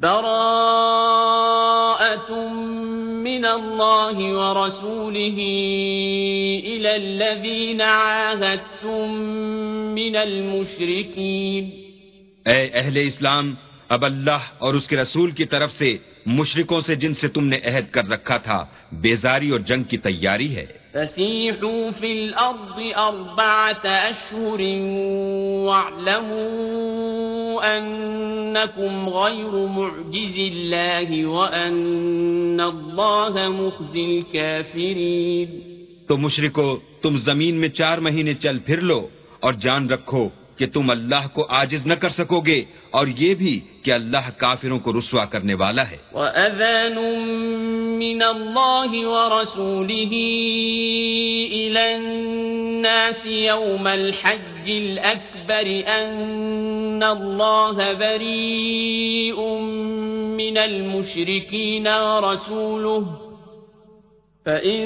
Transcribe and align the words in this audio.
براءة 0.00 1.18
من 3.24 3.44
الله 3.44 4.16
ورسوله 4.38 5.38
إلى 6.64 6.96
الذين 6.96 7.80
عاهدتم 7.80 9.10
من 9.94 10.16
المشركين. 10.16 11.70
اے 12.46 12.60
اہل 12.72 12.96
اسلام، 13.06 13.54
اب 13.88 14.04
اللہ 14.04 14.42
اور 14.58 14.74
اس 14.74 14.88
کے 14.88 14.96
رسول 14.96 15.30
کی 15.30 15.44
طرف 15.44 15.70
سے 15.72 15.96
مشرکوں 16.26 16.80
سے 16.80 16.94
جن 16.94 17.14
سے 17.14 17.28
تم 17.28 17.46
نے 17.46 17.56
عہد 17.64 17.92
کر 17.92 18.08
رکھا 18.08 18.36
تھا 18.36 18.66
بیزاری 18.92 19.50
اور 19.50 19.60
جنگ 19.60 19.82
کی 19.82 19.98
تیاری 19.98 20.56
ہے۔ 20.56 20.66
فسيحوا 20.92 21.90
في 22.00 22.24
الأرض 22.24 22.78
أربعة 22.96 23.86
أشهر 23.86 24.60
واعلموا 25.66 26.18
أنكم 27.78 29.08
غير 29.08 29.66
معجز 29.66 30.38
الله 30.38 31.28
وأن 31.28 32.60
الله 32.60 33.48
مخزي 33.48 34.18
الكافرين۔ 34.18 35.60
تو 36.06 36.16
مشرکو 36.16 36.80
تم 37.02 37.16
زمین 37.16 37.54
میں 37.54 37.68
چار 37.68 37.98
مہینے 37.98 38.34
چل 38.34 38.58
پھر 38.58 38.80
لو 38.80 39.08
اور 39.40 39.52
جان 39.52 39.90
رکھو 39.90 40.28
کہ 40.58 40.66
تم 40.66 40.90
اللہ 40.90 41.28
کو 41.32 41.46
آجز 41.48 41.86
نہ 41.86 41.94
کر 41.94 42.08
سکو 42.08 42.40
گے 42.40 42.64
اور 42.90 43.06
یہ 43.06 43.34
بھی 43.34 43.60
کہ 43.82 43.92
اللہ 43.92 44.30
کافروں 44.36 44.78
کو 44.78 44.92
رسوا 44.92 45.24
کرنے 45.24 45.54
والا 45.54 45.90
ہے۔ 45.90 45.96
وَأَذَانٌ 46.12 46.98
مِّنَ 47.96 48.24
اللَّهِ 48.24 49.04
وَرَسُولِهِ 49.04 50.12
إِلَى 51.50 51.94
النَّاسِ 51.94 53.26
يَوْمَ 53.26 53.88
الْحَجِّ 53.88 54.72
الْأَكْبَرِ 54.78 55.82
أَنَّ 55.86 57.02
اللَّهَ 57.02 57.92
بَرِيءٌ 57.92 59.38
مِّنَ 60.36 60.58
الْمُشْرِكِينَ 60.58 61.88
وَرَسُولُهُ 61.88 63.26
فَإِن 64.46 64.80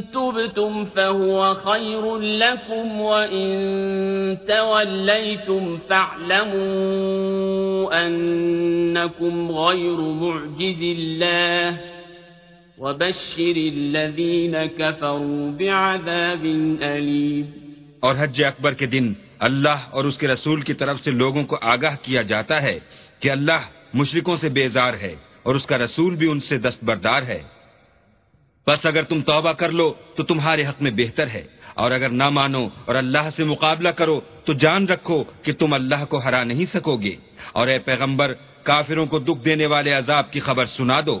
تُبْتُمْ 0.00 0.84
فَهُوَ 0.84 1.54
خَيْرٌ 1.54 2.20
لَكُمْ 2.20 3.00
وَإِن 3.00 4.38
تَوَلَّيْتُمْ 4.46 5.76
فَاعْلَمُوا 5.88 8.06
أَنَّكُمْ 8.06 9.52
غَيْرُ 9.52 9.96
مُعْجِزِ 9.96 10.94
اللَّهِ 10.98 11.76
وَبَشِّرِ 12.78 13.70
الَّذِينَ 13.70 14.66
كَفَرُوا 14.66 15.50
بِعَذَابٍ 15.50 16.76
أَلِيمٍ 16.82 17.46
اور 18.00 18.14
حج 18.18 18.44
اکبر 18.44 18.72
کے 18.72 18.86
دن 18.86 19.12
اللہ 19.38 19.76
اور 19.90 20.04
اس 20.04 20.18
کے 20.18 20.28
رسول 20.28 20.60
کی 20.60 20.74
طرف 20.74 21.00
سے 21.00 21.10
لوگوں 21.10 21.44
کو 21.44 21.58
آگاہ 21.62 21.96
کیا 22.02 22.22
جاتا 22.22 22.62
ہے 22.62 22.78
کہ 23.20 23.30
اللہ 23.30 23.60
مشرکوں 23.94 24.36
سے 24.36 24.48
بیزار 24.48 24.94
ہے 24.94 25.14
اور 25.42 25.54
اس 25.54 25.66
کا 25.66 25.78
رسول 25.78 26.14
بھی 26.14 26.30
ان 26.30 26.40
سے 26.40 26.58
دستبردار 26.58 27.22
ہے۔ 27.22 27.42
بس 28.66 28.86
اگر 28.86 29.02
تم 29.02 29.20
توبہ 29.20 29.52
کر 29.52 29.68
لو 29.68 29.94
تو 30.16 30.22
تمہارے 30.22 30.66
حق 30.66 30.82
میں 30.82 30.90
بہتر 30.90 31.26
ہے۔ 31.26 31.42
اور 31.74 31.90
اگر 31.90 32.08
نہ 32.08 32.28
مانو 32.28 32.68
اور 32.84 32.94
اللہ 32.94 33.30
سے 33.36 33.44
مقابلہ 33.44 33.88
کرو 33.88 34.20
تو 34.44 34.52
جان 34.52 34.88
رکھو 34.88 35.24
کہ 35.42 35.52
تم 35.52 35.72
اللہ 35.72 36.04
کو 36.08 36.18
ہرا 36.18 36.44
نہیں 36.44 36.64
سکو 36.64 36.96
گے 36.96 37.16
اور 37.52 37.66
اے 37.66 37.78
پیغمبر، 37.78 38.34
کافروں 38.62 39.06
کو 39.06 39.18
دکھ 39.18 39.44
دینے 39.44 39.66
والے 39.66 39.92
عذاب 39.92 40.32
کی 40.32 40.40
خبر 40.40 40.64
سنا 40.64 41.00
دو۔ 41.06 41.20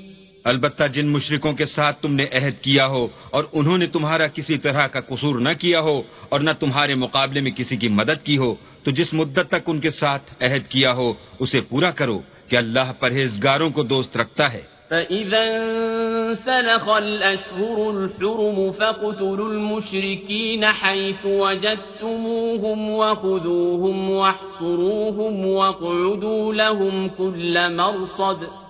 البتہ 0.43 0.83
جن 0.83 1.07
مشرکوں 1.07 1.53
کے 1.53 1.65
ساتھ 1.65 2.01
تم 2.01 2.13
نے 2.13 2.25
عہد 2.31 2.63
کیا 2.63 2.87
ہو 2.87 3.07
اور 3.29 3.43
انہوں 3.53 3.77
نے 3.77 3.87
تمہارا 3.87 4.27
کسی 4.27 4.57
طرح 4.57 4.87
کا 4.87 4.99
قصور 4.99 5.39
نہ 5.39 5.49
کیا 5.59 5.81
ہو 5.81 6.01
اور 6.29 6.39
نہ 6.39 6.49
تمہارے 6.59 6.95
مقابلے 6.95 7.41
میں 7.41 7.51
کسی 7.51 7.77
کی 7.77 7.87
مدد 7.87 8.25
کی 8.25 8.37
ہو، 8.37 8.55
تو 8.83 8.91
جس 8.91 9.13
مدت 9.13 9.47
تک 9.47 9.69
ان 9.69 9.79
کے 9.79 9.89
ساتھ 9.89 10.43
عہد 10.43 10.67
کیا 10.69 10.93
ہو، 10.93 11.13
اسے 11.39 11.61
پورا 11.61 11.91
کرو 11.91 12.21
کہ 12.47 12.55
اللہ 12.55 12.91
پرہیزگاروں 12.99 13.69
کو 13.69 13.83
دوست 13.83 14.17
رکھتا 14.17 14.53
ہے۔ 14.53 14.61
فَإِذَا 14.89 15.39
انسلخ 15.39 16.89
الْأَشْهُرُ 16.89 17.97
الْحُرُمُ 17.97 18.71
فَقُتُلُوا 18.77 19.49
الْمُشْرِكِينَ 19.49 20.65
حَيْثُ 20.81 21.25
وَجَدْتُمُوهُمْ 21.25 22.89
وَخُذُوهُمْ 22.89 24.09
وَاحْصُرُوهُمْ 24.09 25.45
وَاقْعُدُوا 25.45 26.53
لَهُمْ 26.53 27.07
كُلَّ 27.17 27.69
مَرْصَدٍ 27.75 28.60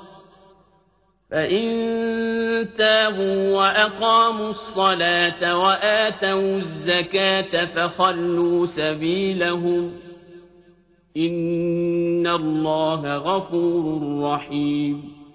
فإن 1.31 2.67
تابوا 2.77 3.57
وأقاموا 3.57 4.49
الصلاة 4.49 5.55
وآتوا 5.55 6.57
الزكاة 6.57 7.65
فخلوا 7.65 8.67
سبيلهم 8.67 9.91
غفور 13.23 14.39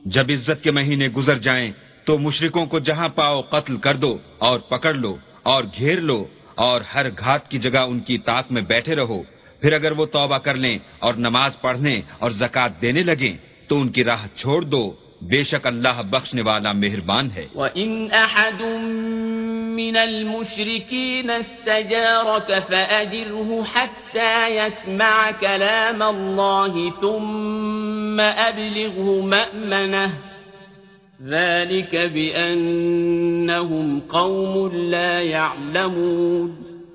جب 0.05 0.27
عزت 0.31 0.62
کے 0.62 0.71
مہینے 0.71 1.09
گزر 1.09 1.39
جائیں 1.39 1.73
تو 2.05 2.19
مشرکوں 2.19 2.67
کو 2.67 2.78
جہاں 2.78 3.09
پاؤ 3.09 3.43
قتل 3.43 3.77
کر 3.77 3.97
دو 3.97 4.19
اور 4.39 4.59
پکڑ 4.59 4.95
لو 4.95 5.17
اور 5.43 5.65
گھیر 5.78 6.01
لو 6.01 6.25
اور 6.55 6.81
ہر 6.81 7.07
گھات 7.11 7.49
کی 7.49 7.59
جگہ 7.59 7.78
ان 7.78 8.01
کی 8.01 8.19
طاق 8.19 8.53
میں 8.53 8.63
بیٹھے 8.63 8.95
رہو۔ 8.95 9.23
پھر 9.61 9.73
اگر 9.73 9.93
وہ 9.93 10.07
توبہ 10.07 10.39
کر 10.39 10.55
لیں 10.55 10.78
اور 10.99 11.15
نماز 11.15 11.61
پڑھنے 11.61 12.01
اور 12.19 12.31
زکوٰۃ 12.31 12.83
دینے 12.83 13.03
لگیں 13.03 13.37
تو 13.69 13.81
ان 13.81 13.89
کی 13.89 14.05
راہ 14.05 14.27
چھوڑ 14.37 14.63
دو۔ 14.63 15.06
بے 15.22 15.43
شک 15.43 15.66
اللہ 15.66 16.03
بخشنے 16.10 16.43
والا 16.43 16.72
مہربان 16.72 17.31
ہے۔ 17.31 17.47
وَإِنْ 17.54 18.12
أَحَدٌ 18.12 18.78
مِّنَ 19.75 19.99
الْمُشْرِكِينَ 19.99 21.32
اسْتَجَارَكَ 21.32 22.53
فَأَجِرْهُ 22.66 23.60
حَتَّى 23.75 24.53
يَسْمَعَ 24.53 25.31
كَلَامَ 25.41 26.04
اللَّهِ 26.04 26.91
ثُمَّ 27.00 28.22
أَبْلِغْهُ 28.49 29.22
مَأْمَنَهُ 29.22 30.10
ذَلِكَ 31.22 31.97
بِأَنَّهُمْ 32.12 33.98
قَوْمٌ 34.09 34.72
لَا 34.72 35.21
يَعْلَمُونَ۔ 35.21 36.50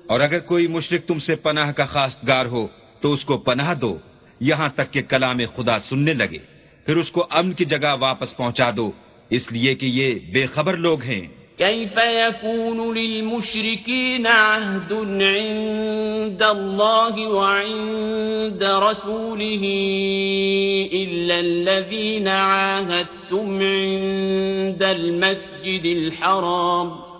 اور 0.06 0.20
اگر 0.20 0.38
کوئی 0.38 0.66
مشرک 0.66 1.06
تم 1.06 1.18
سے 1.18 1.34
پناہ 1.34 1.72
کا 1.72 1.86
خواستگار 1.86 2.46
ہو 2.46 2.66
تو 3.00 3.12
اس 3.12 3.24
کو 3.24 3.38
پناہ 3.38 3.74
دو 3.74 3.98
یہاں 4.40 4.68
تک 4.68 4.92
کہ 4.92 5.02
کلام 5.02 5.38
خدا 5.56 5.78
سننے 5.78 6.14
لگے۔ 6.14 6.51
پھر 6.86 6.96
اس 6.96 7.10
کو 7.10 7.26
امن 7.30 7.52
کی 7.52 7.64
جگہ 7.64 7.96
واپس 8.00 8.36
پہنچا 8.36 8.70
دو۔ 8.76 8.90
اس 9.30 9.52
لیے 9.52 9.74
کہ 9.74 9.86
یہ 9.86 10.14
بے 10.32 10.46
خبر 10.46 10.76
لوگ 10.76 11.02
ہیں۔ 11.02 11.28
كيف 11.56 11.98
يكون 11.98 12.96
للمشركين 12.96 14.26
عهد 14.26 14.92
عند 15.22 16.42
الله 16.42 17.28
وعند 17.30 18.62
رسوله 18.62 19.64
إلا 20.92 21.34
الذين 21.38 22.28
عاهدتم 22.28 23.58
عند 23.60 24.82
المسجد 24.82 25.84
الحرام؟ 25.84 27.11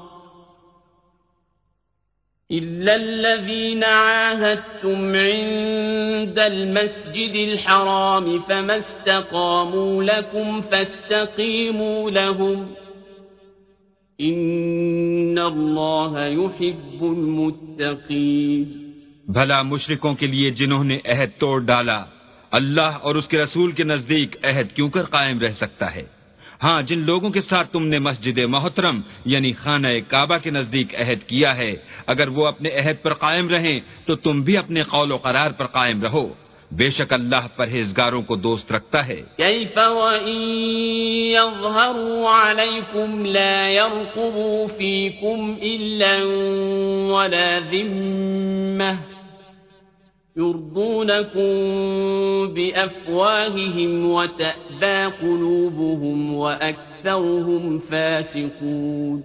إلا 2.53 2.95
الذين 2.95 3.85
عاهدتم 3.85 5.17
عند 5.17 6.39
المسجد 6.39 7.35
الحرام 7.35 8.41
فما 8.41 8.77
استقاموا 8.79 10.03
لكم 10.05 10.61
فاستقيموا 10.63 12.11
لهم 12.11 12.67
إن 14.19 15.39
الله 15.39 16.27
يحب 16.27 17.01
المتقين 17.03 18.83
بھلا 19.29 19.63
مشرکوں 19.63 20.15
کے 20.15 20.27
لیے 20.27 20.51
جنہوں 20.51 20.85
نے 20.85 20.99
عہد 21.05 21.39
توڑ 21.39 21.61
ڈالا 21.65 22.05
اللہ 22.53 22.99
اور 23.03 23.15
اس 23.15 23.29
کے 23.29 23.39
رسول 23.39 23.73
کے 23.73 23.85
نزدیک 23.85 24.37
عہد 24.43 24.73
کیوں 24.77 24.89
کر 24.91 25.05
قائم 25.05 25.39
رہ 25.39 25.53
سکتا 25.53 25.95
ہے؟ 25.95 26.03
ہاں 26.63 26.83
جن 26.83 26.99
لوگوں 26.99 27.31
کے 27.31 27.41
ساتھ 27.41 27.73
تم 27.73 27.87
نے 27.87 27.99
مسجد 27.99 28.39
محترم 28.39 29.01
یعنی 29.25 29.53
خانہ 29.53 29.89
کعبہ 30.09 30.37
کے 30.37 30.51
نزدیک 30.51 31.01
عہد 31.01 31.29
کیا 31.29 31.57
ہے، 31.57 31.77
اگر 32.07 32.29
وہ 32.29 32.47
اپنے 32.47 32.69
عہد 32.69 33.03
پر 33.03 33.15
قائم 33.15 33.49
رہیں، 33.49 33.81
تو 34.07 34.17
تم 34.17 34.41
بھی 34.41 34.57
اپنے 34.57 34.83
قول 34.83 35.13
و 35.13 35.17
قرار 35.17 35.51
پر 35.51 35.67
قائم 35.67 36.03
رہو۔ 36.03 36.33
بے 36.71 36.91
شک 36.91 37.13
اللہ 37.13 37.47
پرہیزگاروں 37.57 38.23
کو 38.23 38.37
دوست 38.37 38.73
رکھتا 38.73 39.07
ہے۔ 39.07 39.23
كيف 39.37 39.79
وإن 39.79 40.43
يظهروا 41.37 42.51
عليكم 42.51 43.25
لا 43.25 43.69
يرقبوا 43.69 44.77
فيكم 44.79 45.55
إلا 45.63 46.17
ولا 47.13 47.59
ذمة۔ 47.73 49.12
يرضونكم 50.37 51.51
بأفواههم 52.55 54.07
وتأبى 54.11 55.05
قلوبهم 55.21 56.35
وأكثرهم 56.35 57.79
فاسقون. 57.89 59.21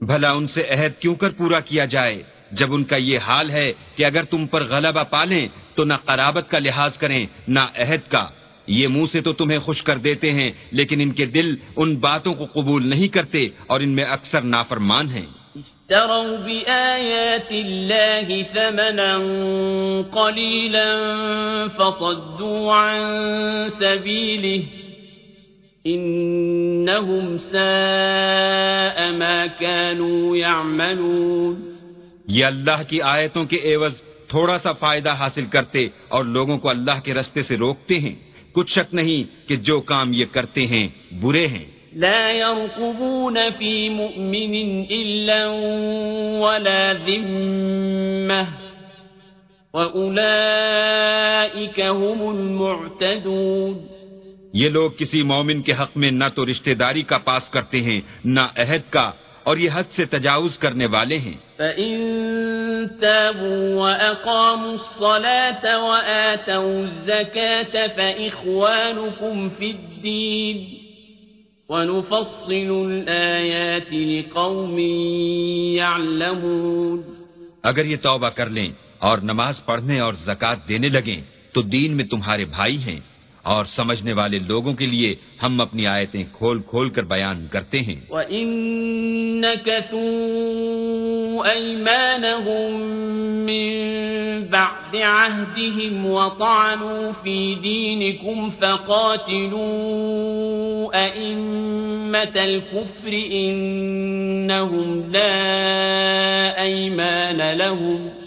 بھلا 0.00 0.32
ان 0.32 0.46
سے 0.46 0.62
عہد 0.70 1.00
کیوں 1.00 1.14
کر 1.14 1.30
پورا 1.30 1.60
کیا 1.60 1.84
جائے؟ 1.84 2.22
جب 2.52 2.74
ان 2.74 2.84
کا 2.84 2.96
یہ 2.96 3.18
حال 3.18 3.50
ہے 3.50 3.72
کہ 3.96 4.04
اگر 4.04 4.22
تم 4.22 4.46
پر 4.46 4.64
غلبہ 4.64 5.02
پالیں، 5.10 5.48
تو 5.74 5.84
نہ 5.84 5.94
قرابت 6.04 6.50
کا 6.50 6.58
لحاظ 6.58 6.98
کریں، 6.98 7.26
نہ 7.48 7.60
عہد 7.60 8.10
کا۔ 8.10 8.26
یہ 8.66 8.88
منہ 8.88 9.06
سے 9.12 9.20
تو 9.20 9.32
تمہیں 9.32 9.58
خوش 9.58 9.82
کر 9.82 9.96
دیتے 9.96 10.32
ہیں، 10.32 10.50
لیکن 10.70 11.00
ان 11.00 11.10
کے 11.10 11.26
دل 11.26 11.56
ان 11.76 11.96
باتوں 11.96 12.34
کو 12.34 12.44
قبول 12.52 12.86
نہیں 12.86 13.08
کرتے 13.08 13.48
اور 13.66 13.80
ان 13.80 13.88
میں 13.88 14.04
اکثر 14.04 14.40
نافرمان 14.40 15.08
ہیں۔ 15.08 15.39
اشتروا 15.56 16.36
بآيات 16.36 17.52
الله 17.52 18.42
ثمنا 18.42 19.18
قليلا 20.10 20.88
فصدوا 21.68 22.74
عن 22.74 23.00
سبيله 23.80 24.62
إنهم 25.86 27.38
ساء 27.38 29.10
ما 29.10 29.46
كانوا 29.60 30.36
يعملون 30.36 31.74
یہ 32.28 32.46
اللہ 32.46 32.82
کی 32.88 33.02
آیتوں 33.02 33.44
کے 33.44 33.74
عوض 33.74 33.94
تھوڑا 34.28 34.58
سا 34.58 34.72
فائدہ 34.72 35.10
حاصل 35.10 35.44
کرتے 35.46 35.88
اور 36.08 36.24
لوگوں 36.24 36.58
کو 36.58 36.68
اللہ 36.68 37.00
کے 37.04 37.14
رستے 37.14 37.42
سے 37.42 37.56
روکتے 37.56 37.98
ہیں۔ 37.98 38.14
کچھ 38.52 38.72
شک 38.72 38.94
نہیں 38.94 39.48
کہ 39.48 39.56
جو 39.56 39.80
کام 39.80 40.12
یہ 40.12 40.24
کرتے 40.32 40.66
ہیں 40.66 40.88
برے 41.20 41.46
ہیں۔ 41.46 41.79
لا 41.96 42.30
يرقبون 42.30 43.38
في 43.58 43.88
مؤمن 43.88 44.54
إلا 44.90 45.46
ولا 46.40 46.92
ذمة. 46.92 48.44
وأولئك 49.74 50.20
هم 51.80 52.28
المعتدون. 52.28 53.86
یہ 54.52 54.68
لوگ 54.68 54.90
کسی 54.90 55.22
مومن 55.22 55.62
کے 55.62 55.72
حق 55.72 55.96
میں 55.96 56.10
نہ 56.10 56.24
تو 56.34 56.46
رشتہ 56.46 56.70
داری 56.70 57.02
کا 57.02 57.18
پاس 57.18 57.50
کرتے 57.50 57.82
ہیں 57.82 58.00
نہ 58.24 58.40
عہد 58.40 58.92
کا 58.92 59.10
اور 59.42 59.56
یہ 59.56 59.70
حد 59.72 59.82
سے 59.96 60.04
تجاوز 60.04 60.58
کرنے 60.58 60.86
والے 60.86 61.18
ہیں۔ 61.18 61.36
فَإِن 61.56 62.00
تَابُوا 63.00 63.82
وَأَقَامُوا 63.82 64.72
الصَّلَاةَ 64.72 65.82
وَآتَوُا 65.82 66.82
الزَّكَاةَ 66.82 67.86
فَإِخْوَانُكُمْ 67.96 69.48
فِي 69.58 69.70
الدِّينِ. 69.70 70.79
وَنُفَصِّلُ 71.70 72.70
الْآيَاتِ 72.70 73.92
لِقَوْمٍ 73.92 74.78
يَعْلَمُونَ. 75.74 77.00
اگر 77.62 77.84
یہ 77.84 77.96
توبہ 77.96 78.28
کر 78.28 78.48
لیں 78.48 78.72
اور 78.98 79.18
نماز 79.18 79.64
پڑھنے 79.64 80.00
اور 80.00 80.14
زکوٰۃ 80.14 80.68
دینے 80.68 80.88
لگیں، 80.88 81.20
تو 81.52 81.62
دین 81.62 81.96
میں 81.96 82.04
تمہارے 82.04 82.44
بھائی 82.44 82.82
ہیں۔ 82.82 83.00
اور 83.42 83.64
سمجھنے 83.64 84.12
والے 84.12 84.38
لوگوں 84.38 84.74
کے 84.74 84.86
لیے 84.86 85.14
ہم 85.42 85.60
اپنی 85.60 85.86
آیتیں 85.86 86.24
کھول 86.32 86.62
کھول 86.62 86.90
کر 86.90 87.02
بیان 87.02 87.46
کرتے 87.50 87.80
ہیں۔ 87.80 88.00
وَإِن 88.10 88.80
بَعْدِ 94.50 95.02
عَهْدِهِمْ 95.02 96.06
وَطَعَنُوا 96.06 97.10
فِي 97.22 97.54
دِينِكُمْ 97.54 98.50
فَقَاتِلُوا 98.58 99.64
أَئِمَّةَ 100.94 102.42
الْكُفْرِ 102.44 103.12
إِنَّهُمْ 103.30 105.02
لَا 105.12 105.36
أَيْمَانَ 106.62 107.56
لَهُمْ 107.56 108.19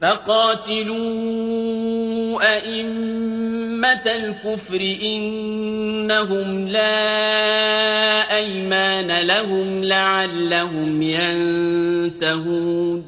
فقاتلوا 0.00 2.54
أئمة 2.54 4.02
الكفر 4.04 4.96
إنهم 5.02 6.68
لا 6.68 8.30
أيمان 8.30 9.08
لهم 9.08 9.82
لعلهم 9.82 11.02
ينتهون 11.02 13.02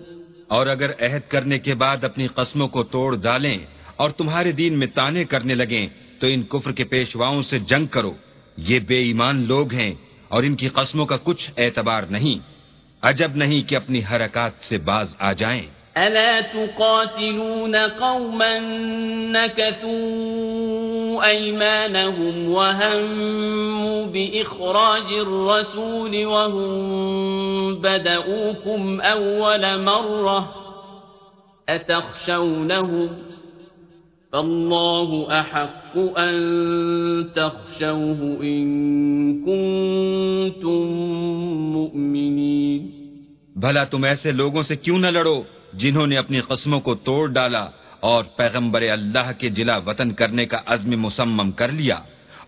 اور 0.48 0.66
اگر 0.66 0.90
عہد 1.00 1.20
کرنے 1.28 1.58
کے 1.58 1.74
بعد 1.74 2.04
اپنی 2.04 2.26
قسموں 2.26 2.68
کو 2.68 2.82
توڑ 2.82 3.16
ڈالیں 3.16 3.58
اور 3.96 4.10
تمہارے 4.10 4.52
دین 4.52 4.78
میں 4.78 4.86
تانے 4.86 5.24
کرنے 5.24 5.54
لگیں، 5.54 5.86
تو 6.20 6.26
ان 6.26 6.42
کفر 6.42 6.72
کے 6.72 6.84
پیشواؤں 6.84 7.42
سے 7.42 7.58
جنگ 7.58 7.86
کرو۔ 7.86 8.12
یہ 8.56 8.78
بے 8.78 8.98
ایمان 8.98 9.48
لوگ 9.48 9.72
ہیں 9.72 9.94
اور 10.28 10.42
ان 10.42 10.54
کی 10.54 10.68
قسموں 10.68 11.06
کا 11.06 11.16
کچھ 11.24 11.50
اعتبار 11.56 12.02
نہیں۔ 12.02 12.48
عجب 13.02 13.30
نہیں 13.34 13.68
کہ 13.68 13.76
اپنی 13.76 14.00
حرکات 14.12 14.52
سے 14.68 14.78
باز 14.78 15.14
آ 15.18 15.32
جائیں۔ 15.32 15.62
ألا 15.96 16.40
تقاتلون 16.40 17.76
قوما 17.76 18.58
نكثوا 19.32 21.26
أيمانهم 21.26 22.50
وهموا 22.50 24.06
بإخراج 24.06 25.12
الرسول 25.12 26.26
وهم 26.26 27.74
بدأوكم 27.74 29.00
أول 29.00 29.82
مرة 29.82 30.54
أتخشونهم 31.68 33.08
فالله 34.32 35.40
أحق 35.40 35.98
أن 36.18 37.30
تخشوه 37.34 38.38
إن 38.42 38.66
كنتم 39.44 40.86
مؤمنين 41.72 43.00
بھلا 43.56 43.84
تم 43.84 44.04
ایسے 44.04 44.32
لوگوں 44.32 44.62
سے 44.62 44.76
کیوں 44.76 44.98
نہ 44.98 45.06
لڑو؟ 45.06 45.42
جنہوں 45.72 46.06
نے 46.06 46.16
اپنی 46.16 46.40
قسموں 46.40 46.80
کو 46.80 46.94
توڑ 46.94 47.28
ڈالا 47.28 47.66
اور 48.00 48.24
پیغمبر 48.36 48.82
اللہ 48.82 49.30
کے 49.38 49.48
جلا 49.48 49.76
وطن 49.76 50.12
کرنے 50.12 50.46
کا 50.46 50.58
عزم 50.66 51.00
مسمم 51.00 51.50
کر 51.50 51.72
لیا 51.72 51.98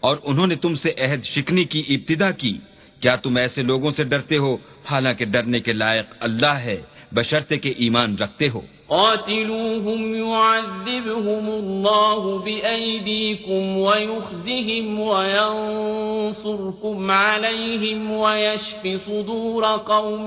اور 0.00 0.16
انہوں 0.24 0.46
نے 0.46 0.56
تم 0.56 0.74
سے 0.74 0.92
عہد 0.98 1.22
شکنی 1.22 1.64
کی 1.64 1.82
ابتدا 1.88 2.30
کی۔ 2.30 2.58
کیا 3.00 3.16
تم 3.16 3.36
ایسے 3.36 3.62
لوگوں 3.62 3.90
سے 3.90 4.04
ڈرتے 4.04 4.36
ہو؟ 4.36 4.56
حالانکہ 4.84 5.24
ڈرنے 5.24 5.60
کے 5.60 5.72
لائق 5.72 6.14
اللہ 6.20 6.46
ہے 6.46 6.82
بشرطے 7.12 7.56
کے 7.56 7.70
ایمان 7.70 8.16
رکھتے 8.16 8.48
ہو۔ 8.48 8.60
قاتلوهم 8.86 10.14
يعذبهم 10.14 11.48
الله 11.48 12.38
بأيديكم 12.38 13.76
ويخزهم 13.76 15.00
وينصركم 15.00 17.10
عليهم 17.10 18.10
ويشف 18.10 18.86
صدور 19.06 19.62
قوم 19.84 20.26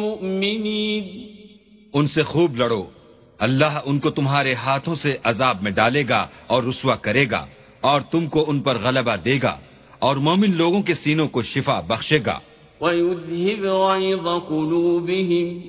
مؤمنين۔ 0.00 1.25
ان 1.98 2.08
سے 2.08 2.22
خوب 2.22 2.56
لڑو۔ 2.56 2.84
اللہ 3.38 3.78
ان 3.84 3.98
کو 3.98 4.10
تمہارے 4.10 4.54
ہاتھوں 4.54 4.94
سے 4.94 5.16
عذاب 5.24 5.62
میں 5.62 5.70
ڈالے 5.70 6.02
گا 6.08 6.26
اور 6.46 6.62
رسوا 6.62 6.94
کرے 6.94 7.30
گا 7.30 7.46
اور 7.80 8.00
تم 8.00 8.26
کو 8.26 8.44
ان 8.48 8.60
پر 8.60 8.78
غلبہ 8.78 9.16
دے 9.16 9.38
گا 9.42 9.58
اور 9.98 10.16
مومن 10.16 10.56
لوگوں 10.56 10.82
کے 10.82 10.94
سینوں 10.94 11.28
کو 11.28 11.42
شفا 11.42 11.80
بخشے 11.80 12.18
گا۔ 12.26 12.38
وَيُذْهِبْ 12.80 13.66
غَيْظَ 13.66 14.28
قُلُوبِهِمْ 14.48 15.60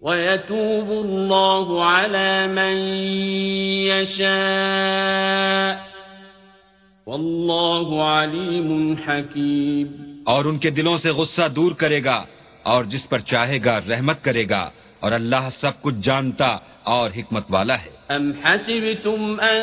وَيَتُوبُ 0.00 0.92
اللَّهُ 1.06 1.80
عَلَى 1.80 2.46
مَن 2.48 2.76
يَشَاءُ 3.84 4.32
وَاللَّهُ 7.06 7.98
عَلِيمٌ 7.98 8.94
حَكِيمٌ۔ 9.08 10.12
اور 10.24 10.44
ان 10.44 10.58
کے 10.58 10.70
دلوں 10.70 10.98
سے 10.98 11.10
غصہ 11.10 11.48
دور 11.56 11.72
کرے 11.72 12.04
گا 12.04 12.24
اور 12.62 12.84
جس 12.84 13.08
پر 13.08 13.18
چاہے 13.18 13.58
گا 13.64 13.80
رحمت 13.88 14.24
کرے 14.24 14.44
گا۔ 14.50 14.70
اور 15.02 15.12
اللہ 15.12 15.48
سب 15.60 15.80
کچھ 15.82 15.94
جانتا 16.02 16.56
اور 16.90 17.10
حکمت 17.16 17.44
والا 17.50 17.74
ہے 17.84 17.90
ام 18.08 18.30
حسبتم 18.44 19.40
ان 19.40 19.62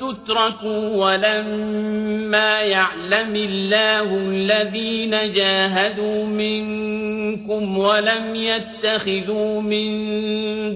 تتركوا 0.00 0.80
ولما 1.04 2.60
يعلم 2.60 3.36
الله 3.36 4.16
الذين 4.18 5.32
جاهدوا 5.32 6.26
منكم 6.26 7.78
ولم 7.78 8.34
يتخذوا 8.34 9.60
من 9.62 9.88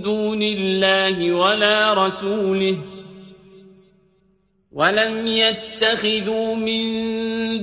دون 0.03 0.43
الله 0.43 1.33
ولا 1.33 2.07
رسوله 2.07 2.98
ولم 4.79 5.27
يتخذوا 5.27 6.55
من 6.55 6.83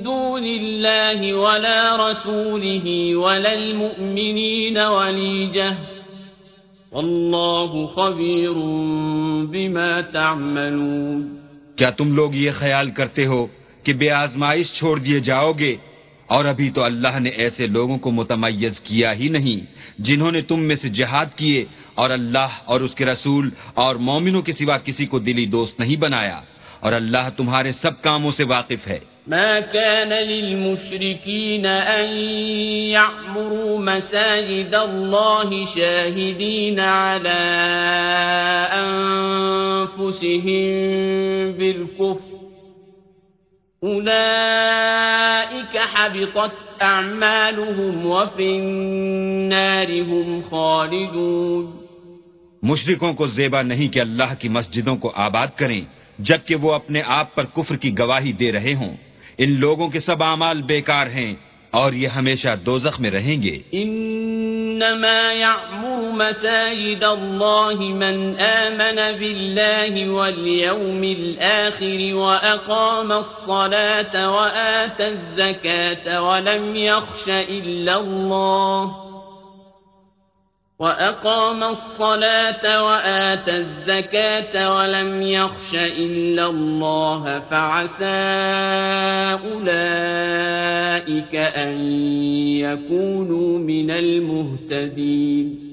دون 0.04 0.46
الله 0.46 1.34
ولا 1.34 1.82
رسوله 1.96 3.16
ولا 3.16 3.54
المؤمنين 3.54 4.78
وليجة 4.78 5.72
والله 6.92 7.88
خبير 7.88 8.58
بما 9.52 10.02
تعملون 10.02 11.22
کیا 11.78 11.90
تم 11.90 12.16
لوگ 12.16 12.36
یہ 12.36 12.52
خیال 12.56 12.92
کرتے 12.92 13.26
ہو 13.26 13.48
کہ 13.84 13.94
بے 13.94 14.10
آزمائش 14.10 14.74
چھوڑ 14.80 15.00
دیے 15.00 15.20
جاؤ 15.20 15.52
گے؟ 15.60 15.76
اور 16.28 16.46
ابھی 16.46 16.70
تو 16.70 16.84
اللہ 16.84 17.20
نے 17.20 17.30
ایسے 17.30 17.68
لوگوں 17.68 17.98
کو 17.98 18.12
متمیز 18.12 18.80
کیا 18.80 19.14
ہی 19.14 19.30
نہیں، 19.30 19.60
جنہوں 20.00 20.32
نے 20.32 20.42
تم 20.42 20.60
میں 20.60 20.76
سے 20.76 20.90
جہاد 20.90 21.30
کیے 21.36 21.66
اور 21.96 22.10
اللہ 22.10 22.52
اور 22.66 22.82
اس 22.82 22.96
کے 22.96 23.06
رسول 23.06 23.50
اور 23.74 23.96
مومنوں 23.96 24.42
کے 24.42 24.54
سوا 24.54 24.78
کسی 24.78 25.06
کو 25.06 25.20
دلی 25.20 25.46
دوست 25.46 25.80
نہیں 25.80 25.96
بنایا۔ 25.96 26.40
اور 26.86 26.94
اللہ 26.94 27.30
تمہارے 27.38 27.72
سب 27.72 28.02
کاموں 28.02 28.32
سے 28.32 28.44
واقف 28.44 28.88
ہے۔ 28.88 29.00
ما 29.28 29.60
كان 29.74 30.10
للمشركين 30.10 31.66
أن 31.66 32.18
يعمروا 32.92 33.80
مساجد 33.80 34.74
الله 34.74 35.50
شاهدين 35.76 36.80
على 36.80 37.42
أنفسهم 38.82 40.60
بالكفر 41.58 42.36
أولئك 43.84 45.78
حبطت 45.94 46.82
أعمالهم 46.82 48.06
وفي 48.06 48.60
النار 48.60 49.90
هم 50.08 50.40
خالدون۔ 50.50 51.72
مشرکوں 52.64 53.14
کو 53.14 53.26
زیبا 53.26 53.62
نہیں 53.62 53.94
کہ 53.94 54.00
اللہ 54.00 54.34
کی 54.40 54.50
مسجدوں 54.50 54.96
کو 54.96 55.12
آباد 55.16 55.48
کریں۔ 55.56 55.82
جبکہ 56.20 56.56
وہ 56.56 56.74
اپنے 56.74 57.02
آپ 57.06 57.36
پر 57.36 57.44
کفر 57.44 57.76
کی 57.76 58.00
گواہی 58.00 58.32
دے 58.32 58.52
رہے 58.52 58.74
ہوں۔ 58.74 58.96
ان 59.38 59.60
لوگوں 59.60 59.88
کے 59.88 60.00
سب 60.00 60.24
اعمال 60.24 60.62
بیکار 60.62 61.08
ہیں 61.08 61.36
اور 61.72 61.94
یہ 61.94 62.08
ہمیشہ 62.08 62.48
دوزخ 62.66 63.00
میں 63.00 63.12
رہیں 63.12 63.44
گے۔ 63.44 63.60
انما 63.72 65.34
يعمر 65.34 65.96
مساجد 66.12 67.04
الله 67.04 67.94
من 67.94 68.40
آمن 68.40 69.00
بالله 69.20 70.12
واليوم 70.12 71.02
الآخر 71.02 72.14
وأقام 72.14 73.12
الصلاة 73.12 74.32
وآتى 74.32 75.04
الزكاة 75.04 76.24
ولم 76.24 76.76
يخش 76.76 77.30
إلا 77.50 77.96
الله 77.96 79.05
وأقام 80.80 81.64
الصلاة 81.64 82.84
وآت 82.84 83.50
الزكاة 83.50 84.56
ولم 84.76 85.22
يخش 85.22 85.76
إلا 85.76 86.48
الله 86.48 87.40
فعسى 87.40 88.22
أولئك 89.44 91.36
أن 91.36 91.78
يكونوا 92.60 93.60
من 93.60 93.92
المهتدين 93.92 95.66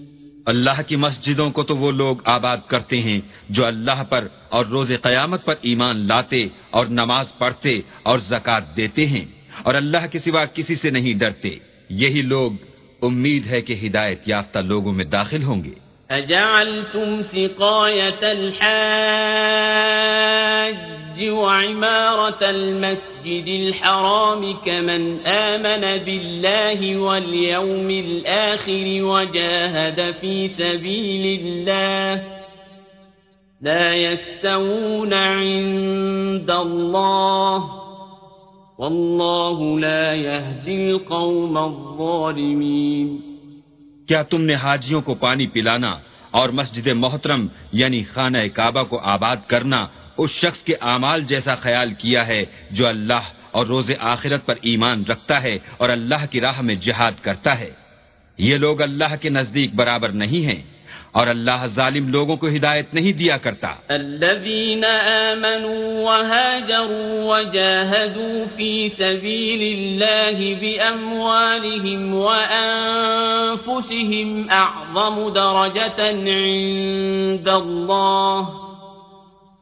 اللہ 0.47 0.83
کی 0.87 0.97
مسجدوں 0.97 1.51
کو 1.51 1.63
تو 1.63 1.77
وہ 1.77 1.91
لوگ 1.93 2.17
آباد 2.25 2.59
کرتے 2.67 3.01
ہیں 3.01 3.21
جو 3.51 3.67
اللہ 3.67 4.03
پر 4.09 4.29
اور 4.49 4.67
روز 4.67 4.93
قیامت 5.03 5.45
پر 5.45 5.55
ایمان 5.63 5.97
لاتے 6.09 6.43
اور 6.71 6.87
نماز 6.87 7.27
پڑھتے 7.39 7.81
اور 8.03 8.19
زکوٰۃ 8.19 8.77
دیتے 8.77 9.07
ہیں 9.07 9.25
اور 9.63 9.75
اللہ 9.75 10.07
کے 10.13 10.19
سوا 10.19 10.45
کسی 10.45 10.75
سے 10.75 10.91
نہیں 10.91 11.19
ڈرتے۔ 11.19 11.51
یہی 11.91 12.23
لوگ 12.23 12.53
امید 13.03 13.47
ہے 13.47 13.61
کہ 13.61 13.75
ہدایت 13.83 14.29
یافتہ 14.29 14.59
لوگوں 14.59 14.93
میں 14.93 15.05
داخل 15.13 15.43
ہوں 15.43 15.65
گے 15.65 15.75
اجعلتم 16.11 17.23
سقاية 17.23 18.33
الحاج 18.33 19.73
وعمارة 21.29 22.51
المسجد 22.51 23.49
الحرام 23.49 24.53
كمن 24.67 25.27
آمن 25.27 26.05
بالله 26.05 26.97
واليوم 26.97 27.91
الآخر 27.91 29.03
وجاهد 29.03 30.15
في 30.21 30.49
سبيل 30.49 31.41
الله 31.41 32.23
لا 33.61 33.95
يستوون 33.95 35.15
عند 35.15 36.51
الله 36.51 37.82
واللہ 38.83 39.87
لا 39.87 40.13
يهدي 40.15 40.91
القوم 40.91 41.57
الظالمین۔ 41.57 43.17
کیا 44.07 44.23
تم 44.23 44.41
نے 44.41 44.55
حاجیوں 44.55 45.01
کو 45.01 45.15
پانی 45.15 45.47
پلانا 45.47 45.99
اور 46.31 46.49
مسجد 46.49 46.87
محترم 46.87 47.47
یعنی 47.73 48.05
خانہ 48.05 48.39
کعبہ 48.55 48.83
کو 48.83 48.99
آباد 48.99 49.37
کرنا 49.47 49.87
اس 50.19 50.31
شخص 50.31 50.63
کے 50.63 50.75
اعمال 50.81 51.23
جیسا 51.23 51.55
خیال 51.55 51.95
کیا 51.95 52.27
ہے 52.27 52.45
جو 52.71 52.89
اللہ 52.89 53.25
اور 53.51 53.67
روز 53.67 53.91
آخرت 54.01 54.47
پر 54.47 54.55
ایمان 54.63 55.05
رکھتا 55.09 55.43
ہے 55.43 55.59
اور 55.77 55.89
اللہ 55.89 56.25
کی 56.31 56.41
راہ 56.41 56.61
میں 56.61 56.75
جہاد 56.75 57.13
کرتا 57.23 57.59
ہے؟ 57.59 57.71
یہ 58.39 58.57
لوگ 58.57 58.83
اللہ 58.83 59.15
کے 59.21 59.29
نزدیک 59.29 59.75
برابر 59.75 60.09
نہیں 60.09 60.47
ہیں۔ 60.47 60.63
اور 61.13 61.27
اللہ 61.27 61.67
ظالم 61.67 62.09
لوگوں 62.09 62.37
کو 62.37 62.49
ہدایت 62.49 62.95
نہیں 62.95 63.13
دیا 63.13 63.37
کرتا۔ 63.37 63.75
الذين 63.89 64.85
آمنوا 64.85 66.05
وهاجروا 66.05 67.25
وجاهدوا 67.25 68.57
في 68.57 68.89
سبيل 68.89 69.77
الله 69.77 70.61
بأموالهم 70.61 72.15
وأنفسهم 72.15 74.51
أعظم 74.51 75.29
درجة 75.29 76.29
عند 76.29 77.49
الله 77.49 78.49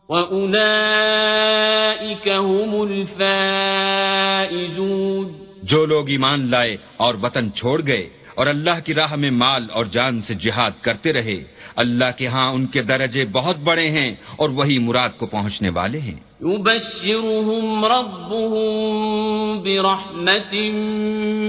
وأولئك 0.08 2.28
هم 2.28 2.80
الفائزون۔ 2.80 5.32
جو 5.62 5.86
لوگ 5.86 6.08
ایمان 6.08 6.50
لائے 6.50 6.76
اور 6.96 7.14
وطن 7.22 7.52
چھوڑ 7.52 7.80
گئے 7.86 8.08
اور 8.40 8.48
اللہ 8.48 8.80
کی 8.84 8.94
راہ 8.94 9.14
میں 9.14 9.30
مال 9.30 9.66
اور 9.72 9.84
جان 9.84 10.22
سے 10.22 10.34
جہاد 10.34 10.70
کرتے 10.80 11.12
رہے۔ 11.12 11.44
اللہ 11.76 12.04
کے 12.16 12.26
ہاں 12.26 12.52
ان 12.52 12.66
کے 12.66 12.82
درجے 12.82 13.24
بہت 13.32 13.58
بڑے 13.58 13.88
ہیں 13.88 14.14
اور 14.36 14.50
وہی 14.50 14.78
مراد 14.78 15.08
کو 15.18 15.26
پہنچنے 15.26 15.68
والے 15.68 15.98
ہیں۔ 15.98 16.14
يبشرهم 16.42 17.84
ربهم 17.84 18.56
برحمة 19.62 20.58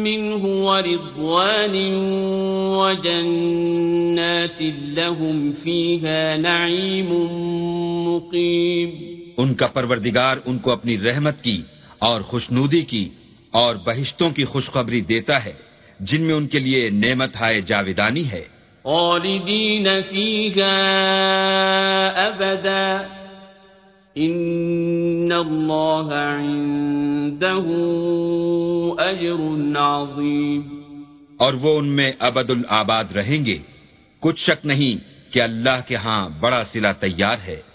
منه 0.03 0.50
ورضوان 0.63 1.75
وجنات 2.75 4.62
لهم 4.98 5.51
فيها 5.63 6.36
نعيم 6.38 7.13
مقيم۔ 8.07 8.89
ان 9.38 9.53
کا 9.53 9.67
پروردگار 9.67 10.38
ان 10.45 10.60
کو 10.60 10.71
اپنی 10.71 10.98
رحمت 10.98 11.41
کی 11.41 11.62
اور 12.00 12.21
خوشنودی 12.21 12.81
کی 12.81 13.10
اور 13.51 13.75
بہشتوں 13.75 14.29
کی 14.29 14.43
خوشخبری 14.43 15.01
دیتا 15.01 15.45
ہے۔ 15.45 15.70
جن 16.01 16.22
میں 16.22 16.36
ان 16.36 16.48
کے 16.48 16.60
لیے 16.60 16.89
نعمت 16.89 17.36
ہائے 17.36 17.62
جاویدانی 17.62 18.31
ہے۔ 18.31 18.43
خالدین 18.84 19.88
فیہا 20.10 20.77
ابدا۔ 22.15 23.01
ان 24.15 25.29
اللہ 25.31 26.13
عنده 26.13 27.70
اجر 29.08 29.41
عظیم۔ 29.77 30.62
اور 31.38 31.53
وہ 31.53 31.79
ان 31.79 31.88
میں 31.88 32.12
ابد 32.20 32.50
الآباد 32.50 33.03
رہیں 33.15 33.46
گے۔ 33.46 33.58
کچھ 34.20 34.39
شک 34.39 34.65
نہیں 34.65 35.12
کہ 35.34 35.41
اللہ 35.41 35.81
کے 35.88 35.96
ہاں 35.96 36.29
بڑا 36.39 36.63
سلا 36.63 36.91
تیار 36.91 37.38
ہے۔ 37.48 37.70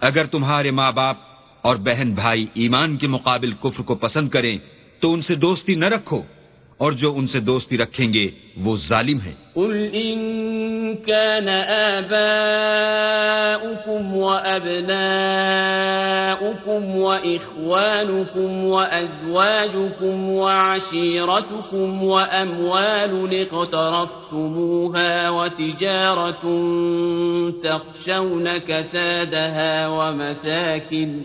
اگر 0.00 0.26
تمہارے 0.26 0.70
ماں 0.70 0.92
باپ 0.92 1.16
اور 1.62 1.76
بہن 1.76 2.12
بھائی 2.14 2.46
ایمان 2.54 2.96
کے 2.96 3.06
مقابل 3.06 3.52
کفر 3.52 3.82
کو 3.82 3.94
پسند 3.94 4.28
کریں، 4.28 4.58
تو 5.00 5.12
ان 5.12 5.22
سے 5.22 5.34
دوستی 5.34 5.74
نہ 5.74 5.84
رکھو۔ 5.84 6.22
اور 6.78 6.92
جو 6.92 7.14
ان 7.16 7.26
سے 7.26 7.40
دوستی 7.40 7.78
رکھیں 7.78 8.12
گے 8.12 8.30
وہ 8.64 8.76
ظالم 8.88 9.18
ہیں 9.26 9.34
قل 9.58 9.90
إن 9.94 10.18
كان 11.06 11.48
آباؤكم 11.98 14.16
وأبناؤكم 14.16 14.88
وإخوانكم 16.96 18.64
وأزواجكم 18.64 20.30
وعشيرتكم 20.30 22.04
وأموال 22.04 23.42
اقترفتموها 23.42 25.30
وتجارة 25.30 26.42
تخشون 27.64 28.58
كسادها 28.58 29.88
ومساكن 29.88 31.24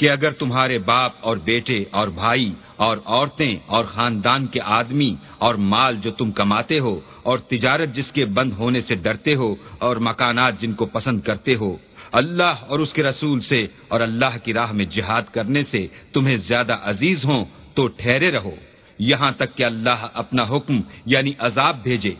کہ 0.00 0.10
اگر 0.10 0.30
تمہارے 0.30 0.78
باپ 0.78 1.12
اور 1.20 1.36
بیٹے 1.36 1.84
اور 1.90 2.08
بھائی 2.08 2.54
اور 2.76 2.96
عورتیں 3.04 3.56
اور 3.66 3.84
خاندان 3.84 4.46
کے 4.46 4.60
آدمی 4.60 5.14
اور 5.38 5.54
مال 5.54 5.96
جو 5.96 6.10
تم 6.10 6.30
کماتے 6.30 6.78
ہو 6.78 7.00
اور 7.22 7.38
تجارت 7.38 7.88
جس 7.92 8.12
کے 8.12 8.24
بند 8.24 8.52
ہونے 8.52 8.80
سے 8.80 8.94
ڈرتے 8.94 9.34
ہو 9.34 9.54
اور 9.78 9.96
مکانات 9.96 10.60
جن 10.60 10.72
کو 10.72 10.86
پسند 10.86 11.20
کرتے 11.20 11.54
ہو، 11.54 11.76
اللہ 12.12 12.54
اور 12.68 12.78
اس 12.78 12.92
کے 12.92 13.02
رسول 13.02 13.40
سے 13.40 13.66
اور 13.88 14.00
اللہ 14.00 14.38
کی 14.44 14.52
راہ 14.52 14.72
میں 14.72 14.84
جہاد 14.84 15.22
کرنے 15.32 15.62
سے 15.62 15.86
تمہیں 16.12 16.36
زیادہ 16.36 16.76
عزیز 16.82 17.24
ہوں 17.24 17.44
تو 17.74 17.86
ٹھہرے 17.86 18.30
رہو۔ 18.30 18.54
یہاں 18.98 19.32
تک 19.32 19.56
کہ 19.56 19.64
اللہ 19.64 20.06
اپنا 20.14 20.42
حکم 20.42 20.80
یعنی 21.06 21.32
عذاب 21.38 21.82
بھیجے 21.82 22.14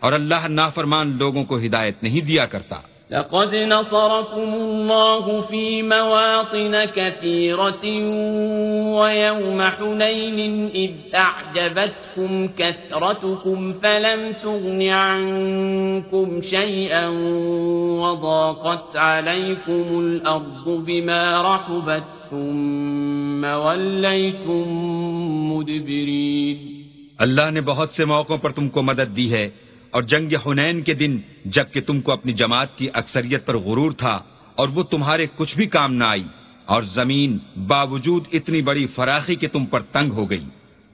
اور 0.00 0.12
اللہ 0.12 0.48
نافرمان 0.48 1.16
لوگوں 1.16 1.44
کو 1.44 1.58
ہدایت 1.58 2.02
نہیں 2.02 2.20
دیا 2.20 2.46
کرتا۔ 2.46 2.76
لقد 3.12 3.54
نصركم 3.54 4.54
الله 4.54 5.40
في 5.40 5.82
مواطن 5.82 6.84
كثيرة 6.84 7.84
ويوم 8.98 9.62
حنين 9.62 10.68
إذ 10.74 10.90
أعجبتكم 11.14 12.48
كثرتكم 12.58 13.72
فلم 13.72 14.32
تغن 14.42 14.82
عنكم 14.82 16.42
شيئا 16.42 17.08
وضاقت 18.02 18.96
عليكم 18.96 20.00
الأرض 20.00 20.68
بما 20.86 21.42
رحبت 21.54 22.04
ثم 22.30 23.44
وليتم 23.44 24.68
مدبرين 25.52 26.70
اللہ 27.18 27.50
نے 27.50 27.60
بہت 27.60 27.90
سے 27.96 28.04
موقعوں 28.04 28.38
پر 28.38 28.52
تم 28.52 28.68
کو 28.68 28.82
مدد 28.82 29.16
دی 29.16 29.32
ہے 29.32 29.48
اور 29.92 30.02
جنگ 30.02 30.32
حنین 30.46 30.82
کے 30.82 30.94
دن 30.94 31.18
جبکہ 31.44 31.80
تم 31.80 32.00
کو 32.00 32.12
اپنی 32.12 32.32
جماعت 32.32 32.78
کی 32.78 32.88
اکثریت 32.94 33.46
پر 33.46 33.56
غرور 33.56 33.92
تھا 33.92 34.18
اور 34.54 34.68
وہ 34.68 34.82
تمہارے 34.82 35.26
کچھ 35.36 35.56
بھی 35.56 35.66
کام 35.66 35.94
نہ 35.94 36.04
آئی، 36.04 36.24
اور 36.64 36.82
زمین 36.82 37.38
باوجود 37.66 38.24
اتنی 38.32 38.62
بڑی 38.62 38.86
فراخی 38.86 39.34
کہ 39.34 39.48
تم 39.52 39.64
پر 39.64 39.80
تنگ 39.80 40.12
ہو 40.12 40.30
گئی۔ 40.30 40.44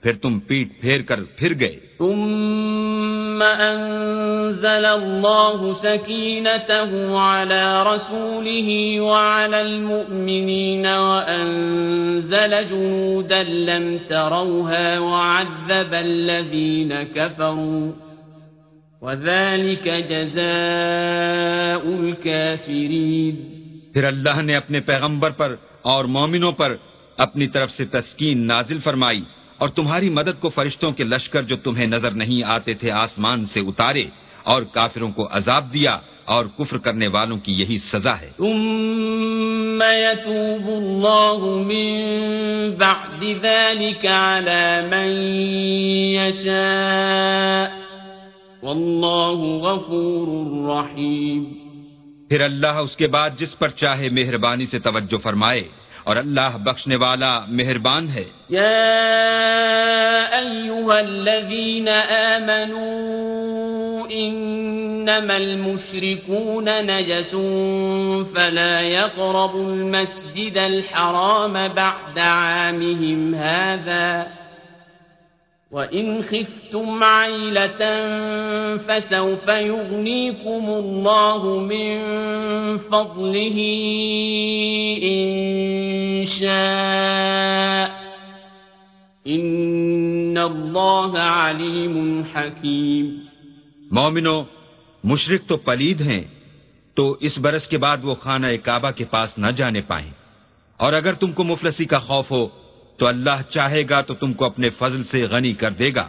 پھر 0.02 0.12
تم 0.12 0.38
پیٹ 0.38 0.80
پھیر 0.80 1.02
کر 1.02 1.20
پھر 1.36 1.52
گئے۔ 1.60 1.76
ثم 1.98 3.42
انزل 3.42 4.84
الله 4.84 5.60
سكينته 5.82 6.90
على 7.18 7.64
رسوله 7.90 8.68
وعلى 9.08 9.60
المؤمنين 9.60 10.86
وانزل 10.86 12.54
جنودا 12.70 13.42
لم 13.42 13.96
تروها 14.08 14.98
وعذب 14.98 15.92
الذين 15.92 16.92
كفروا 17.14 18.07
وَذَلِكَ 19.02 20.00
جَزَاءُ 20.08 21.84
الْكَافِرِينَ 21.98 23.34
پھر 23.92 24.04
اللہ 24.04 24.42
نے 24.42 24.54
اپنے 24.56 24.80
پیغمبر 24.80 25.30
پر 25.30 25.54
اور 25.82 26.04
مومنوں 26.04 26.52
پر 26.52 26.76
اپنی 27.18 27.46
طرف 27.46 27.70
سے 27.70 27.84
تسکین 27.84 28.46
نازل 28.46 28.78
فرمائی 28.78 29.22
اور 29.58 29.68
تمہاری 29.68 30.10
مدد 30.10 30.40
کو 30.40 30.48
فرشتوں 30.48 30.92
کے 30.92 31.04
لشکر 31.04 31.42
جو 31.42 31.56
تمہیں 31.56 31.86
نظر 31.86 32.10
نہیں 32.10 32.42
آتے 32.42 32.74
تھے 32.74 32.90
آسمان 32.90 33.46
سے 33.46 33.60
اتارے 33.60 34.04
اور 34.42 34.62
کافروں 34.62 35.12
کو 35.12 35.28
عذاب 35.30 35.72
دیا 35.72 35.98
اور 36.24 36.44
کفر 36.58 36.78
کرنے 36.78 37.06
والوں 37.06 37.38
کی 37.38 37.52
یہی 37.52 37.78
سزا 37.78 38.20
ہے۔ 38.20 38.30
ثم 38.36 39.82
يتوب 39.82 40.66
الله 40.68 41.40
من 41.62 41.90
بعد 42.70 43.22
ذلك 43.42 44.06
على 44.06 44.66
من 44.90 45.10
يشاء 46.18 47.77
واللہ 48.62 49.64
غفور 49.66 50.28
رحیم۔ 50.70 51.44
پھر 52.28 52.40
اللہ 52.40 52.66
اس 52.66 52.96
کے 52.96 53.06
بعد 53.06 53.30
جس 53.38 53.58
پر 53.58 53.68
چاہے 53.68 54.08
مہربانی 54.08 54.66
سے 54.66 54.78
توجہ 54.78 55.18
فرمائے 55.18 55.68
اور 56.04 56.16
اللہ 56.16 56.56
بخشنے 56.64 56.96
والا 56.96 57.40
مہربان 57.48 58.08
ہے۔ 58.08 58.24
یا 58.48 58.78
ایوہا 60.32 60.96
الذین 60.96 61.88
آمنوا 61.88 62.98
انما 64.10 65.34
المشرکون 65.34 66.64
نجس 66.64 67.34
فلا 68.34 68.80
يقربوا 68.80 69.72
المسجد 69.72 70.56
الحرام 70.56 71.52
بعد 71.52 72.18
عامهم 72.18 73.34
هذا 73.34 74.26
وَإِنْ 75.72 76.22
خِفْتُمْ 76.22 77.04
عَيْلَةً 77.04 77.80
فَسَوْفَ 78.86 79.48
يُغْنِيكُمُ 79.48 80.70
اللَّهُ 80.70 81.60
مِنْ 81.60 81.98
فَضْلِهِ 82.88 83.58
إِنْ 85.02 85.28
شَاءَ 86.26 87.88
إِنَّ 89.28 90.38
اللَّهَ 90.38 91.18
عَلِيمٌ 91.18 92.22
حَكِيمٌ 92.34 93.16
مومنو 93.90 94.42
مشرق 95.04 95.48
تو 95.48 95.56
پلید 95.56 96.00
ہیں، 96.00 96.24
تو 96.94 97.16
اس 97.20 97.38
برس 97.38 97.68
کے 97.68 97.78
بعد 97.78 97.96
وہ 98.02 98.14
خانہ 98.14 98.46
کعبہ 98.62 98.90
کے 98.90 99.04
پاس 99.04 99.38
نہ 99.38 99.50
جانے 99.56 99.80
پائیں۔ 99.80 100.10
اور 100.76 100.92
اگر 100.92 101.12
تم 101.12 101.32
کو 101.32 101.44
مفلسی 101.44 101.84
کا 101.84 101.98
خوف 101.98 102.30
ہو 102.30 102.67
تو 102.98 103.06
اللہ 103.06 103.42
چاہے 103.50 103.82
گا 103.90 104.00
تو 104.06 104.14
تم 104.14 104.32
کو 104.32 104.44
اپنے 104.44 104.70
فضل 104.78 105.02
سے 105.10 105.22
غنی 105.30 105.52
کر 105.54 105.70
دے 105.78 105.94
گا 105.94 106.08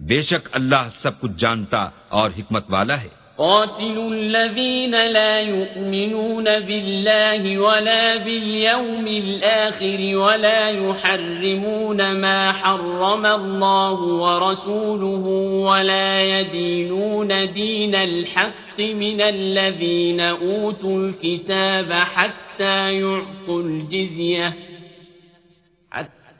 بے 0.00 0.20
شک 0.22 0.48
اللہ 0.52 0.88
سب 1.02 1.20
کچھ 1.20 1.32
جانتا 1.38 1.88
اور 2.18 2.30
حکمت 2.38 2.70
والا 2.70 3.00
ہے 3.02 3.08
قاتلوا 3.38 4.10
الذين 4.10 4.90
لا 4.90 5.40
يؤمنون 5.40 6.44
بالله 6.44 7.58
ولا 7.58 8.16
باليوم 8.16 9.06
الآخر 9.06 10.16
ولا 10.16 10.68
يحرمون 10.68 12.12
ما 12.12 12.52
حرم 12.52 13.26
الله 13.26 14.00
ورسوله 14.00 15.24
ولا 15.68 16.40
يدينون 16.40 17.52
دين 17.52 17.94
الحق 17.94 18.80
من 18.80 19.20
الذين 19.20 20.20
أوتوا 20.20 20.98
الكتاب 20.98 21.92
حتى 21.92 22.94
يعطوا 22.94 23.62
الجزية 23.62 24.54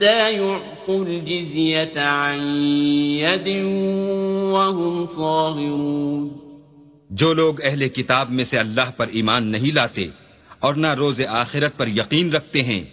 حتى 0.00 0.32
يعطوا 0.34 1.04
الجزية 1.04 2.00
عن 2.00 2.38
يد 3.20 3.48
وهم 4.52 5.06
صاغرون 5.06 6.30
جو 7.10 7.32
لوگ 7.32 7.60
اہل 7.62 7.88
کتاب 7.88 8.30
میں 8.30 8.44
سے 8.44 8.58
اللہ 8.58 8.90
پر 8.96 9.08
ایمان 9.08 9.50
نہیں 9.52 9.72
لاتے 9.74 10.06
اور 10.60 10.74
نہ 10.74 10.94
روز 10.94 11.20
آخرت 11.28 11.76
پر 11.76 11.88
یقین 11.88 12.32
رکھتے 12.32 12.62
ہیں 12.62 12.84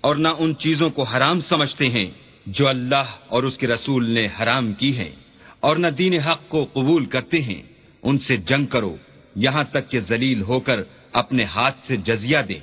اور 0.00 0.16
نہ 0.16 0.28
ان 0.38 0.54
چیزوں 0.56 0.90
کو 0.90 1.02
حرام 1.02 1.40
سمجھتے 1.40 1.88
ہیں 1.88 2.10
جو 2.46 2.68
اللہ 2.68 3.08
اور 3.28 3.42
اس 3.42 3.58
کے 3.58 3.66
رسول 3.66 4.10
نے 4.10 4.26
حرام 4.40 4.72
کی 4.72 4.96
ہیں 4.96 5.10
اور 5.60 5.76
نہ 5.76 5.86
دین 5.98 6.14
حق 6.20 6.48
کو 6.48 6.64
قبول 6.72 7.04
کرتے 7.06 7.40
ہیں، 7.42 7.62
ان 8.02 8.18
سے 8.18 8.36
جنگ 8.36 8.66
کرو، 8.66 8.96
یہاں 9.36 9.64
تک 9.64 9.90
کہ 9.90 10.00
ذلیل 10.00 10.42
ہو 10.42 10.60
کر 10.60 10.80
اپنے 11.12 11.44
ہاتھ 11.44 11.78
سے 11.86 11.96
جزیہ 11.96 12.38
دیں۔ 12.48 12.62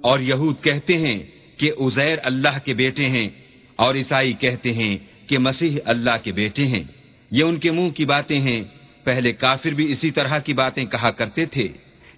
اور 0.00 0.18
یہود 0.18 0.54
کہتے 0.62 0.96
ہیں 0.96 1.22
کہ 1.56 1.70
عزیر 1.80 2.18
اللہ 2.22 2.58
کے 2.64 2.74
بیٹے 2.74 3.08
ہیں 3.08 3.28
اور 3.76 3.94
عیسائی 3.94 4.32
کہتے 4.32 4.72
ہیں 4.72 4.98
کہ 5.26 5.38
مسیح 5.38 5.78
اللہ 5.84 6.10
کے 6.22 6.32
بیٹے 6.32 6.66
ہیں۔ 6.66 6.84
یہ 7.30 7.42
ان 7.42 7.58
کے 7.58 7.70
منہ 7.70 7.88
کی 7.90 8.04
باتیں 8.04 8.40
ہیں۔ 8.40 8.62
پہلے 9.04 9.32
کافر 9.32 9.70
بھی 9.70 9.92
اسی 9.92 10.10
طرح 10.10 10.38
کی 10.38 10.52
باتیں 10.52 10.84
کہا 10.84 11.10
کرتے 11.10 11.44
تھے۔ 11.44 11.68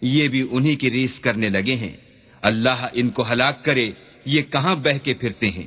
یہ 0.02 0.28
بھی 0.28 0.46
انہی 0.50 0.76
کی 0.76 0.90
ریس 0.90 1.20
کرنے 1.20 1.48
لگے 1.48 1.74
ہیں۔ 1.74 1.96
اللہ 2.42 2.86
ان 2.92 3.10
کو 3.10 3.24
ہلاک 3.32 3.64
کرے۔ 3.64 3.90
یہ 4.24 4.42
کہاں 4.42 4.76
بہ 4.76 5.04
کے 5.04 5.14
پھرتے 5.14 5.50
ہیں؟ 5.50 5.66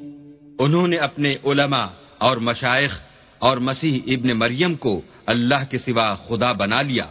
انہوں 0.63 0.87
نے 0.87 0.97
اپنے 0.97 1.35
علماء 1.45 1.85
اور 2.17 2.37
مشائق 2.37 2.91
اور 3.39 3.57
مسیح 3.57 3.99
ابن 4.07 4.29
مریم 4.37 4.75
کو 4.75 5.01
اللہ 5.25 5.63
کے 5.69 5.77
سوا 5.77 6.13
خدا 6.13 6.51
بنا 6.51 6.81
لیا۔ 6.81 7.05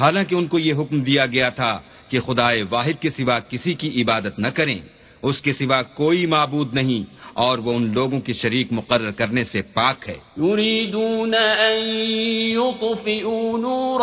حالانکہ 0.00 0.34
ان 0.34 0.46
کو 0.46 0.58
یہ 0.58 0.74
حکم 0.74 1.00
دیا 1.00 1.26
گیا 1.26 1.48
تھا 1.48 1.80
کہ 2.08 2.20
خدائے 2.20 2.64
واحد 2.70 3.02
کے 3.02 3.10
سوا 3.10 3.38
کسی 3.38 3.74
کی 3.74 4.02
عبادت 4.02 4.38
نہ 4.38 4.46
کریں۔ 4.46 4.78
اس 5.22 5.42
کے 5.42 5.52
سوا 5.52 5.82
کوئی 5.82 6.26
معبود 6.26 6.74
نہیں 6.74 7.22
اور 7.32 7.58
وہ 7.58 7.72
ان 7.72 7.92
لوگوں 7.92 8.20
کی 8.20 8.32
شریک 8.32 8.66
مقرر 8.70 9.10
کرنے 9.10 9.44
سے 9.44 9.62
پاک 9.62 10.08
ہے۔ 10.08 10.16
يطفئوا 12.36 13.58
نور 13.58 14.00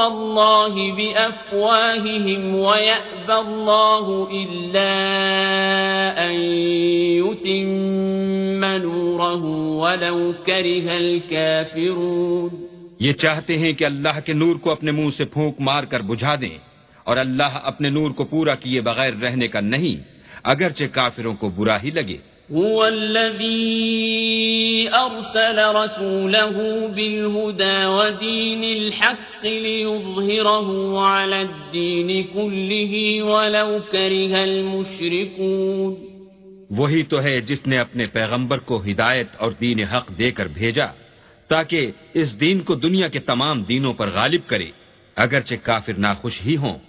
إلا 4.31 4.93
أن 6.27 6.35
يتم 7.25 7.69
نوره 8.63 9.45
ولو 9.79 10.31
كره 10.45 10.95
الكافرون 10.95 12.65
یہ 12.99 13.11
چاہتے 13.11 13.57
ہیں 13.57 13.73
کہ 13.73 13.85
اللہ 13.85 14.19
کے 14.25 14.33
نور 14.33 14.55
کو 14.55 14.71
اپنے 14.71 14.91
منہ 14.91 15.09
سے 15.17 15.25
پھونک 15.25 15.55
مار 15.59 15.83
کر 15.83 15.99
بجھا 15.99 16.35
دیں 16.35 16.57
اور 17.03 17.17
اللہ 17.17 17.59
اپنے 17.63 17.89
نور 17.89 18.11
کو 18.11 18.23
پورا 18.23 18.55
کیے 18.55 18.81
بغیر 18.81 19.13
رہنے 19.13 19.47
کا 19.47 19.59
نہیں۔ 19.59 20.18
اگرچہ 20.43 20.83
کافروں 20.91 21.35
کو 21.35 21.49
برا 21.49 21.83
ہی 21.83 21.89
لگے۔ 21.89 22.17
هو 22.53 22.81
الذي 22.81 23.79
أرسل 24.89 25.59
رسوله 25.59 26.57
بالهدى 26.95 27.85
ودين 27.85 28.63
الحق 28.63 29.45
ليظهره 29.45 30.67
على 30.97 31.41
الدين 31.41 32.23
كله 32.33 32.93
ولو 33.31 33.77
كره 33.91 34.35
المشركون۔ 34.41 36.09
وہی 36.69 37.03
تو 37.03 37.23
ہے 37.23 37.41
جس 37.41 37.67
نے 37.67 37.77
اپنے 37.77 38.07
پیغمبر 38.07 38.57
کو 38.57 38.83
ہدایت 38.91 39.27
اور 39.37 39.51
دین 39.61 39.79
حق 39.79 40.19
دے 40.19 40.31
کر 40.31 40.47
بھیجا 40.47 40.85
تاکہ 41.47 41.91
اس 42.13 42.41
دین 42.41 42.59
کو 42.59 42.75
دنیا 42.75 43.07
کے 43.07 43.19
تمام 43.19 43.63
دینوں 43.63 43.93
پر 43.93 44.09
غالب 44.09 44.41
کرے 44.47 44.71
اگرچہ 45.15 45.55
کافر 45.63 45.93
ناخوش 45.97 46.41
ہی 46.45 46.57
ہوں۔ 46.57 46.88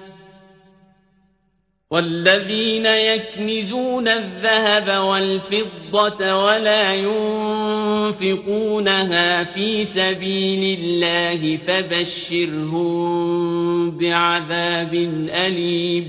والذين 1.91 2.85
يكنزون 2.85 4.07
الذهب 4.07 5.03
والفضة 5.03 6.35
ولا 6.35 6.93
ينفقونها 6.93 8.23
في 9.43 9.85
سبيل 9.85 10.79
الله 10.79 11.57
فبشرهم 11.57 12.91
بعذاب 13.97 14.93
أليم. 15.29 16.05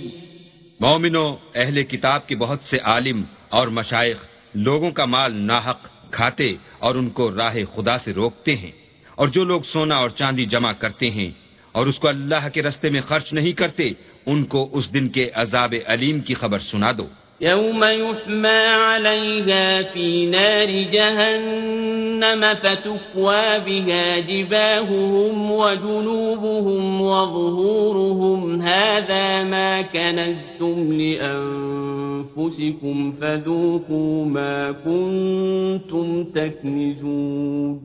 مومنو، 0.81 1.37
اہل 1.55 1.83
کتاب 1.83 2.21
کے 2.29 2.35
بہت 2.37 2.61
سے 2.71 2.79
عالم 2.85 3.19
اور 3.49 3.67
مشائق 3.69 4.19
لوگوں 4.55 4.91
کا 4.91 5.05
مال 5.05 5.33
ناحق 5.47 5.81
کھاتے 6.11 6.51
اور 6.79 6.95
ان 6.95 7.09
کو 7.11 7.25
راہ 7.37 7.57
خدا 7.75 7.97
سے 7.99 8.11
روکتے 8.13 8.53
ہیں 8.55 8.75
اور 9.15 9.29
جو 9.29 9.43
لوگ 9.45 9.61
سونا 9.73 9.97
اور 9.97 10.11
چاندی 10.11 10.45
جمع 10.47 10.73
کرتے 10.73 11.11
ہیں 11.11 11.31
اور 11.75 11.87
اس 11.87 11.99
کو 11.99 12.07
اللہ 12.09 12.49
کے 12.55 12.61
رستے 12.63 12.89
میں 12.91 13.01
خرچ 13.09 13.33
نہیں 13.33 13.53
کرتے 13.53 13.87
ان 14.27 14.45
کو 14.45 14.69
اس 14.73 14.95
دن 14.95 15.09
کے 15.09 15.31
عذاب 15.35 15.75
علیم 15.87 16.21
کی 16.21 16.35
خبر 16.35 16.59
سنا 16.59 16.93
دو۔ 16.99 17.07
يوم 17.41 17.85
يحمى 17.85 18.67
عليها 18.67 19.83
في 19.83 20.27
نار 20.27 20.93
جهنم 20.93 22.55
فتكوى 22.55 23.59
بها 23.59 24.19
جباههم 24.19 25.51
وجنوبهم 25.51 27.03
وظهورهم 27.03 28.63
هذا 28.63 29.45
ما 29.45 29.83
كنزتم 29.83 30.93
لأنفسكم 30.93 33.13
فذوقوا 33.21 34.27
ما 34.27 34.73
كنتم 34.73 36.25
تكنزون 36.25 37.81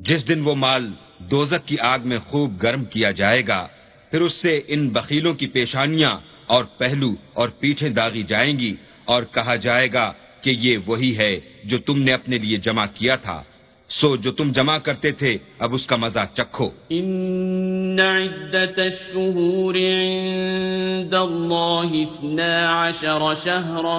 جس 0.00 0.28
دن 0.28 0.40
وہ 0.40 0.54
مال 0.54 0.90
دوزک 1.30 1.66
کی 1.66 1.76
آگ 1.80 1.98
میں 2.04 2.18
خوب 2.18 2.62
گرم 2.62 2.84
کیا 2.84 3.10
جائے 3.10 3.42
گا 3.48 3.66
پھر 4.10 4.20
اس 4.20 4.32
سے 4.32 4.60
ان 4.66 4.88
بخیلوں 4.88 5.34
کی 5.34 5.46
پیشانیاں 5.46 6.18
اور 6.46 6.64
پہلو 6.64 7.14
اور 7.32 7.48
پیٹھیں 7.48 7.88
داغی 7.88 8.22
جائیں 8.22 8.58
گی 8.58 8.74
اور 9.04 9.22
کہا 9.22 9.56
جائے 9.56 9.92
گا 9.92 10.12
کہ 10.40 10.50
یہ 10.50 10.78
وہی 10.86 11.16
ہے 11.16 11.40
جو 11.64 11.78
تم 11.78 11.98
نے 11.98 12.12
اپنے 12.12 12.38
لیے 12.38 12.56
جمع 12.56 12.86
کیا 12.94 13.16
تھا۔ 13.16 13.42
سو 13.90 14.14
جو 14.16 14.30
تم 14.32 14.50
جمع 14.52 14.76
کرتے 14.78 15.10
تھے 15.12 15.36
اب 15.58 15.74
اس 15.74 15.86
کا 15.86 15.96
مزہ 15.96 16.24
چکھو 16.34 16.68
ان 16.90 18.00
عدت 18.00 18.78
الشہور 18.78 19.74
عند 19.74 21.14
اللہ 21.14 21.92
اثنا 21.98 22.48
عشر 22.70 23.24
شہرا 23.44 23.98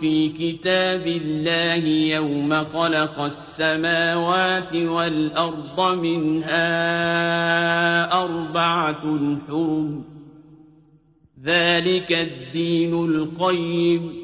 فی 0.00 0.14
کتاب 0.38 1.06
اللہ 1.06 1.86
یوم 1.86 2.54
خلق 2.72 3.18
السماوات 3.20 4.74
والارض 4.74 5.80
منها 5.98 6.64
اربعت 8.14 9.04
الحرم 9.04 10.02
ذلك 11.38 12.12
الدین 12.14 12.94
القیم 12.96 14.23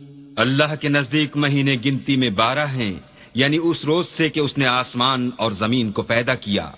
اللہ 0.35 0.75
کے 0.81 0.89
نزدیک 0.89 1.37
مہینے 1.37 1.75
گنتی 1.85 2.15
میں 2.15 2.29
بارہ 2.29 2.67
ہیں 2.67 2.93
یعنی 3.35 3.57
اس 3.63 3.85
روز 3.85 4.07
سے 4.07 4.29
کہ 4.29 4.39
اس 4.39 4.57
نے 4.57 4.65
آسمان 4.65 5.29
اور 5.37 5.51
زمین 5.51 5.91
کو 5.91 6.01
پیدا 6.01 6.35
کیا۔ 6.35 6.71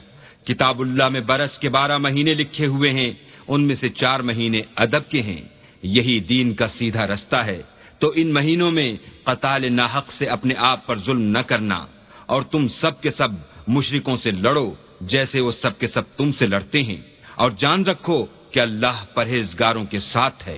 کتاب 0.46 0.80
اللہ 0.80 1.10
میں 1.10 1.22
برس 1.22 1.60
کے 1.60 1.70
بارہ 1.70 1.98
مہینے 1.98 2.34
لکھے 2.34 2.66
ہوئے 2.66 2.90
ہیں، 2.90 3.14
ان 3.48 3.64
میں 3.64 3.76
سے 3.76 3.90
چار 3.90 4.20
مہینے 4.20 4.62
ادب 4.76 5.10
کے 5.10 5.22
ہیں۔ 5.22 5.42
یہی 5.84 6.20
دین 6.20 6.54
کا 6.54 6.68
سیدھا 6.68 7.08
رستہ 7.08 7.36
ہے۔ 7.36 7.62
تو 8.00 8.12
ان 8.16 8.34
مہینوں 8.34 8.72
میں 8.72 8.94
قتال 9.24 9.74
ناحق 9.74 10.12
سے 10.12 10.26
اپنے 10.26 10.54
آپ 10.58 10.88
پر 10.88 11.00
ظلم 11.00 11.22
نہ 11.22 11.40
کرنا، 11.40 11.86
اور 12.26 12.42
تم 12.42 12.68
سب 12.68 13.02
کے 13.02 13.12
سب 13.12 13.30
مشرکوں 13.68 14.18
سے 14.18 14.32
لڑو 14.32 14.74
جیسے 15.02 15.42
وہ 15.42 15.52
سب 15.52 15.80
کے 15.80 15.88
سب 15.88 16.02
تم 16.18 16.32
سے 16.32 16.46
لڑتے 16.46 16.84
ہیں۔ 16.84 17.02
اور 17.36 17.52
جان 17.52 17.86
رکھو 17.86 18.26
کہ 18.52 18.60
اللہ 18.60 19.06
پرہیزگاروں 19.14 19.86
کے 19.86 20.00
ساتھ 20.00 20.48
ہے۔ 20.48 20.58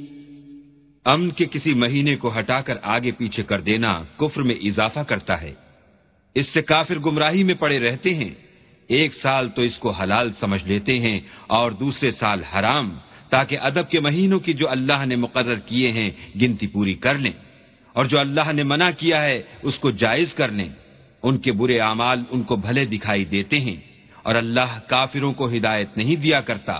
امن 1.05 1.29
کے 1.29 1.45
کسی 1.45 1.73
مہینے 1.73 2.15
کو 2.15 2.39
ہٹا 2.39 2.61
کر 2.61 2.77
آگے 2.81 3.11
پیچھے 3.11 3.43
کر 3.43 3.59
دینا 3.59 4.03
کفر 4.17 4.41
میں 4.41 4.55
اضافہ 4.55 4.99
کرتا 4.99 5.41
ہے۔ 5.41 5.53
اس 6.35 6.47
سے 6.47 6.61
کافر 6.61 6.99
گمراہی 6.99 7.43
میں 7.43 7.55
پڑے 7.59 7.79
رہتے 7.79 8.13
ہیں۔ 8.13 8.29
ایک 8.87 9.15
سال 9.15 9.49
تو 9.49 9.61
اس 9.61 9.77
کو 9.77 9.89
حلال 9.91 10.31
سمجھ 10.39 10.67
لیتے 10.67 10.99
ہیں 10.99 11.19
اور 11.47 11.71
دوسرے 11.71 12.11
سال 12.11 12.43
حرام، 12.43 12.97
تاکہ 13.29 13.57
ادب 13.59 13.89
کے 13.89 13.99
مہینوں 13.99 14.39
کی 14.39 14.53
جو 14.53 14.69
اللہ 14.69 15.05
نے 15.05 15.15
مقرر 15.15 15.55
کیے 15.55 15.91
ہیں 15.91 16.11
گنتی 16.41 16.67
پوری 16.67 16.93
کر 16.93 17.17
لیں۔ 17.17 17.33
اور 17.93 18.05
جو 18.05 18.19
اللہ 18.19 18.51
نے 18.53 18.63
منع 18.63 18.89
کیا 18.97 19.23
ہے، 19.23 19.41
اس 19.61 19.79
کو 19.79 19.91
جائز 19.91 20.33
کر 20.33 20.51
لیں۔ 20.51 20.69
ان 21.23 21.37
کے 21.37 21.51
برے 21.51 21.79
اعمال 21.79 22.23
ان 22.29 22.43
کو 22.43 22.55
بھلے 22.55 22.85
دکھائی 22.85 23.25
دیتے 23.25 23.59
ہیں۔ 23.59 23.75
اور 24.23 24.35
اللہ 24.35 24.79
کافروں 24.87 25.33
کو 25.33 25.49
ہدایت 25.49 25.97
نہیں 25.97 26.15
دیا 26.15 26.41
کرتا۔ 26.41 26.79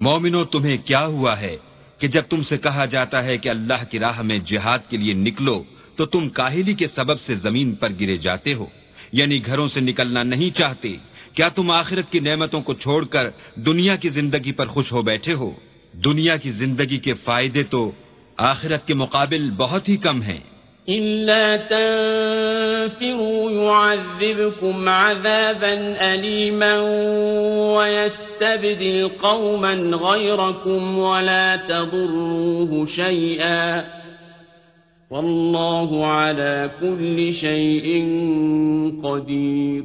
مومنو، 0.00 0.44
تمہیں 0.44 0.76
کیا 0.84 1.06
ہوا 1.06 1.40
ہے 1.40 1.56
کہ 1.98 2.08
جب 2.08 2.22
تم 2.30 2.42
سے 2.42 2.58
کہا 2.58 2.84
جاتا 2.84 3.24
ہے 3.24 3.38
کہ 3.38 3.48
اللہ 3.48 3.84
کی 3.90 3.98
راہ 3.98 4.22
میں 4.22 4.38
جہاد 4.38 4.78
کے 4.88 4.96
لیے 4.96 5.14
نکلو، 5.14 5.64
تو 5.96 6.06
تم 6.06 6.28
کاہلی 6.28 6.74
کے 6.74 6.86
سبب 6.86 7.20
سے 7.20 7.34
زمین 7.34 7.74
پر 7.74 7.88
گرے 8.00 8.16
جاتے 8.16 8.54
ہو؟ 8.54 8.66
یعنی 9.12 9.46
گھروں 9.46 9.68
سے 9.68 9.80
نکلنا 9.80 10.22
نہیں 10.22 10.56
چاہتے؟ 10.56 10.96
کیا 11.32 11.48
تم 11.48 11.70
آخرت 11.70 12.12
کی 12.12 12.20
نعمتوں 12.20 12.60
کو 12.60 12.74
چھوڑ 12.74 13.04
کر 13.04 13.30
دنیا 13.54 13.96
کی 13.96 14.08
زندگی 14.08 14.52
پر 14.52 14.66
خوش 14.66 14.92
ہو 14.92 15.02
بیٹھے 15.02 15.34
ہو؟ 15.34 15.50
دنیا 15.92 16.36
کی 16.36 16.50
زندگی 16.50 16.98
کے 16.98 17.14
فائدے 17.14 17.62
تو 17.62 17.92
آخرت 18.36 18.86
کے 18.86 18.94
مقابل 18.94 19.50
بہت 19.50 19.88
ہی 19.88 19.96
کم 19.96 20.22
ہیں۔ 20.22 20.40
إلا 20.96 21.56
تنفروا 21.68 23.50
يعذبكم 23.50 24.88
عذابا 24.88 25.74
أليما 26.00 26.74
ويستبدل 27.76 29.08
قوما 29.20 29.74
غيركم 29.96 30.98
ولا 30.98 31.56
تضروه 31.66 32.86
شيئا. 32.88 33.82
والله 35.10 36.04
على 36.04 36.66
كل 36.80 37.32
شيء 37.32 38.04
قدير. 39.02 39.82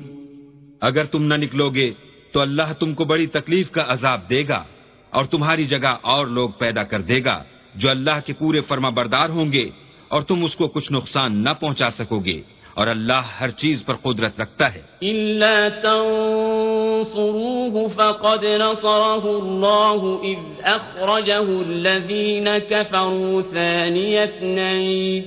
اگر 0.82 1.04
تم 1.04 1.24
نہ 1.24 1.34
نکلو 1.34 1.70
گے 1.70 1.94
تو 2.32 2.40
اللہ 2.40 2.74
تم 2.80 2.94
کو 2.94 3.06
بڑی 3.06 3.28
تکلیف 3.28 3.72
کا 3.72 3.86
عذاب 3.88 4.30
دے 4.30 4.44
گا 4.50 4.64
اور 5.10 5.24
تمہاری 5.24 5.66
جگہ 5.66 5.96
اور 6.02 6.28
لوگ 6.28 6.50
پیدا 6.50 6.84
کر 6.84 7.02
دے 7.02 7.24
گا 7.26 7.44
جو 7.76 7.90
اللہ 7.90 8.20
کے 8.26 8.34
پورے 8.34 8.62
فرما 8.62 8.90
بردار 8.90 9.30
ہوں 9.30 9.54
گے۔ 9.54 9.70
اور 10.14 10.22
تم 10.22 10.44
اس 10.44 10.56
کو 10.56 10.66
کچھ 10.70 10.90
نقصان 10.92 11.30
نہ 11.44 11.52
پہنچا 11.60 11.90
سکو 11.98 12.18
گے 12.26 12.40
اور 12.76 12.88
اللہ 12.88 13.22
ہر 13.40 13.50
چیز 13.62 13.78
پر 13.86 13.96
قدرت 14.04 14.40
رکھتا 14.40 14.68
ہے 14.74 14.82
الا 15.04 15.58
تنصروه 15.84 17.76
فقد 17.90 18.46
نصره 18.46 19.26
الله 19.32 20.02
إذ 20.24 20.42
أخرجه 20.66 21.48
الذين 21.62 22.58
كفروا 22.58 23.42
ثاني 23.54 24.24
اثنين 24.24 25.24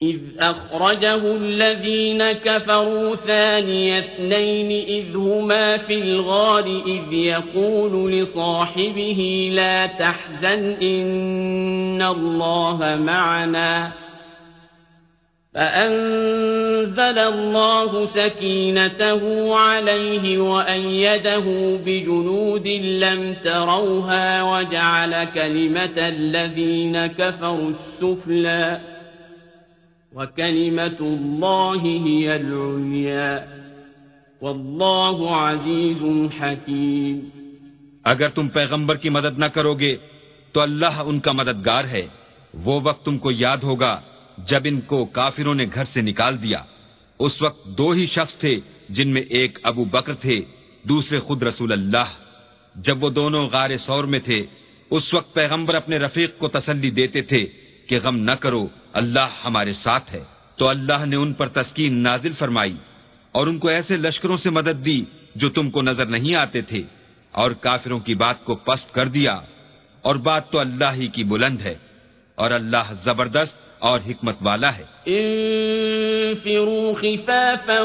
إذ 0.00 0.20
أخرجه 0.40 1.36
الذين 1.36 2.32
كفروا 2.32 3.16
ثاني 3.16 3.98
اثنين 3.98 4.70
إذ 4.72 5.16
هما 5.16 5.76
في 5.78 5.94
الغار 5.94 6.66
إذ 6.86 7.12
يقول 7.12 8.12
لصاحبه 8.12 9.50
لا 9.52 9.86
تحزن 9.86 10.76
إن 10.82 11.75
الله 12.02 12.96
معنا 12.96 13.92
فأنزل 15.54 17.18
الله 17.18 18.06
سكينته 18.06 19.54
عليه 19.58 20.38
وأيده 20.38 21.46
بجنود 21.86 22.66
لم 23.04 23.34
تروها 23.44 24.42
وجعل 24.42 25.24
كلمة 25.24 25.96
الذين 25.98 27.06
كفروا 27.06 27.70
السفلى 27.70 28.80
وكلمة 30.14 30.98
الله 31.00 31.82
هي 31.84 32.36
العليا 32.36 33.46
والله 34.42 35.36
عزيز 35.36 36.30
حكيم 36.40 37.30
اگر 38.04 38.28
تم 38.28 38.48
پیغمبر 38.48 38.96
کی 38.96 39.10
مدد 39.10 39.38
نہ 39.38 39.44
کرو 39.54 39.74
گے 39.74 39.96
تو 40.56 40.62
اللہ 40.62 41.02
ان 41.04 41.20
کا 41.20 41.32
مددگار 41.32 41.84
ہے۔ 41.84 42.06
وہ 42.54 42.80
وقت 42.82 43.04
تم 43.04 43.18
کو 43.18 43.30
یاد 43.30 43.56
ہوگا 43.56 44.00
جب 44.38 44.60
ان 44.64 44.80
کو 44.80 45.04
کافروں 45.04 45.54
نے 45.54 45.64
گھر 45.74 45.84
سے 45.84 46.00
نکال 46.00 46.42
دیا۔ 46.42 46.62
اس 47.18 47.42
وقت 47.42 47.66
دو 47.78 47.90
ہی 47.90 48.06
شخص 48.06 48.36
تھے 48.36 48.60
جن 48.88 49.08
میں 49.08 49.22
ایک 49.22 49.58
ابو 49.62 49.84
بکر 49.84 50.14
تھے، 50.14 50.40
دوسرے 50.82 51.18
خود 51.18 51.42
رسول 51.42 51.72
اللہ۔ 51.72 52.04
جب 52.76 53.04
وہ 53.04 53.08
دونوں 53.08 53.48
غار 53.52 53.76
سور 53.76 54.04
میں 54.04 54.18
تھے، 54.18 54.46
اس 54.90 55.14
وقت 55.14 55.34
پیغمبر 55.34 55.74
اپنے 55.74 55.98
رفیق 55.98 56.38
کو 56.38 56.48
تسلی 56.48 56.90
دیتے 56.90 57.22
تھے 57.22 57.46
کہ 57.88 57.98
غم 58.04 58.16
نہ 58.16 58.30
کرو، 58.30 58.68
اللہ 58.92 59.28
ہمارے 59.44 59.72
ساتھ 59.72 60.14
ہے۔ 60.14 60.24
تو 60.56 60.68
اللہ 60.68 61.04
نے 61.06 61.16
ان 61.16 61.32
پر 61.32 61.46
تسکین 61.46 62.02
نازل 62.02 62.32
فرمائی 62.32 62.76
اور 63.32 63.46
ان 63.46 63.58
کو 63.58 63.68
ایسے 63.68 63.96
لشکروں 63.96 64.36
سے 64.36 64.50
مدد 64.50 64.84
دی 64.84 65.04
جو 65.34 65.50
تم 65.50 65.70
کو 65.70 65.82
نظر 65.82 66.06
نہیں 66.06 66.34
آتے 66.34 66.62
تھے 66.62 66.82
اور 67.30 67.50
کافروں 67.50 68.00
کی 68.00 68.14
بات 68.14 68.44
کو 68.44 68.54
پست 68.54 68.94
کر 68.94 69.08
دیا۔ 69.08 69.40
اور 70.06 70.14
بات 70.14 70.50
تو 70.50 70.60
اللہ 70.60 70.92
ہی 70.94 71.06
کی 71.06 71.24
بلند 71.24 71.60
ہے 71.60 71.74
اور 72.34 72.50
اللہ 72.50 72.92
زبردست 73.04 73.54
اور 73.78 74.00
حکمت 74.06 74.36
والا 74.40 74.70
ہے۔ 74.76 74.84
انفروا 75.06 76.92
خفافا 76.92 77.80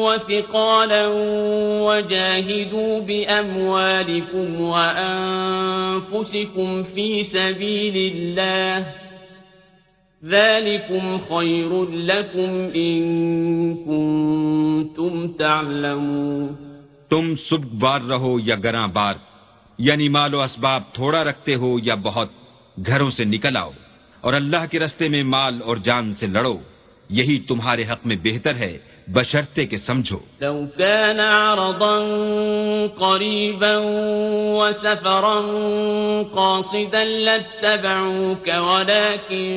وثقالا 0.00 1.04
وجاهدوا 1.86 2.94
بأموالكم 3.06 4.46
وأنفسكم 4.60 5.48
في 6.94 7.22
سبيل 7.22 7.96
الله 8.14 8.78
ذلكم 10.24 11.04
خير 11.28 11.72
لكم 11.90 12.50
إن 12.74 13.02
كنتم 13.84 15.32
تعلمون۔ 15.32 16.48
تم 17.08 17.36
سب 17.36 17.62
بار 17.72 18.00
رہو 18.00 18.40
یا 18.40 18.56
گراں 18.64 18.88
بار 18.88 19.14
یعنی 19.78 20.08
مال 20.08 20.34
و 20.34 20.42
اسباب 20.42 20.82
تھوڑا 20.92 21.24
رکھتے 21.24 21.54
ہو 21.54 21.78
یا 21.82 21.94
بہت 21.94 22.28
گھروں 22.86 23.10
سے 23.10 23.24
نکل 23.24 23.56
آؤ 23.56 23.70
اور 24.20 24.34
اللہ 24.34 24.66
کے 24.70 24.78
رستے 24.78 25.08
میں 25.08 25.22
مال 25.22 25.60
اور 25.64 25.76
جان 25.76 26.14
سے 26.14 26.26
لڑو، 26.26 26.58
یہی 27.10 27.38
تمہارے 27.38 27.84
حق 27.84 28.06
میں 28.06 28.16
بہتر 28.24 28.54
ہے 28.54 28.78
بشرتے 29.08 29.66
کے 29.66 29.78
سمجھو۔ 29.78 30.18
لو 30.40 30.60
كان 30.78 31.20
عرضا 31.20 31.98
قريبا 32.98 33.76
وسفرا 34.58 35.40
قاصدا 36.34 37.04
لاتبعوك، 37.04 38.48
ولكن 38.48 39.54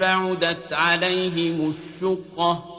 بعدت 0.00 0.72
عليهم 0.72 1.70
الشقة. 1.70 2.75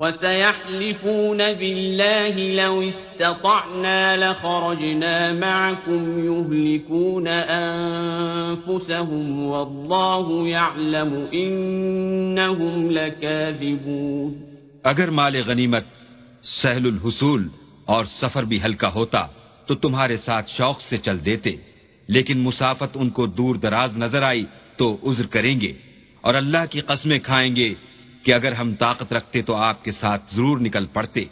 وسيحلفون 0.00 1.52
بالله 1.52 2.62
لو 2.64 2.80
استطعنا 2.80 4.16
لخرجنا 4.16 5.32
معكم 5.32 6.02
يهلكون 6.24 7.28
أنفسهم 7.28 9.26
والله 9.46 10.48
يعلم 10.48 11.28
إنهم 11.32 12.90
لكاذبون 12.90 14.34
اگر 14.84 15.10
مال 15.10 15.36
غنیمت، 15.46 15.84
سہل 16.42 16.86
الحصول 16.86 17.48
اور 17.84 18.04
سفر 18.04 18.42
بھی 18.42 18.58
ہلکا 18.64 18.88
ہوتا، 18.88 19.26
تو 19.66 19.74
تمہارے 19.74 20.16
ساتھ 20.16 20.50
شوق 20.50 20.80
سے 20.80 20.98
چل 20.98 21.24
دیتے۔ 21.24 21.52
لیکن 22.08 22.38
مسافت 22.38 22.92
ان 22.94 23.10
کو 23.10 23.26
دور 23.26 23.54
دراز 23.54 23.98
نظر 23.98 24.22
آئی 24.22 24.44
تو 24.76 24.96
عذر 25.04 25.26
کریں 25.26 25.60
گے 25.60 25.72
اور 26.20 26.34
اللہ 26.34 26.64
کی 26.70 26.80
قسمیں 26.80 27.18
کھائیں 27.18 27.56
گے 27.56 27.74
کہ 28.26 28.32
اگر 28.32 28.52
ہم 28.52 28.74
طاقت 28.74 29.12
رکھتے 29.12 29.42
تو 29.42 29.54
آپ 29.54 29.84
کے 29.84 29.90
ساتھ 29.90 30.34
ضرور 30.34 30.58
نکل 30.58 30.86
پڑتے۔ 30.86 31.24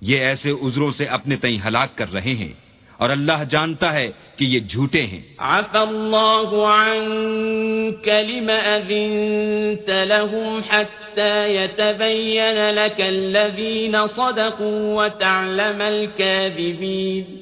یہ 0.00 0.18
ایسے 0.18 0.50
عذروں 0.50 0.90
سے 0.90 1.04
اپنے 1.04 1.36
تئیں 1.36 1.66
ہلاک 1.68 1.96
کر 1.96 2.12
رہے 2.12 2.34
ہیں۔ 2.34 2.52
اور 2.96 3.10
اللہ 3.10 3.44
جانتا 3.50 3.92
ہے 3.92 4.10
کہ 4.36 4.44
یہ 4.44 4.60
جھوٹے 4.60 5.06
ہیں۔ 5.06 5.20
عفى 5.38 5.78
الله 5.78 6.66
عنك 6.66 8.08
لما 8.08 8.76
أذنت 8.76 9.90
لهم 9.90 10.60
حتى 10.70 11.54
يتبين 11.54 12.56
لك 12.56 13.00
الذين 13.00 13.94
صدقوا 14.14 15.04
وتعلم 15.04 15.82
الكاذبين 15.82 17.36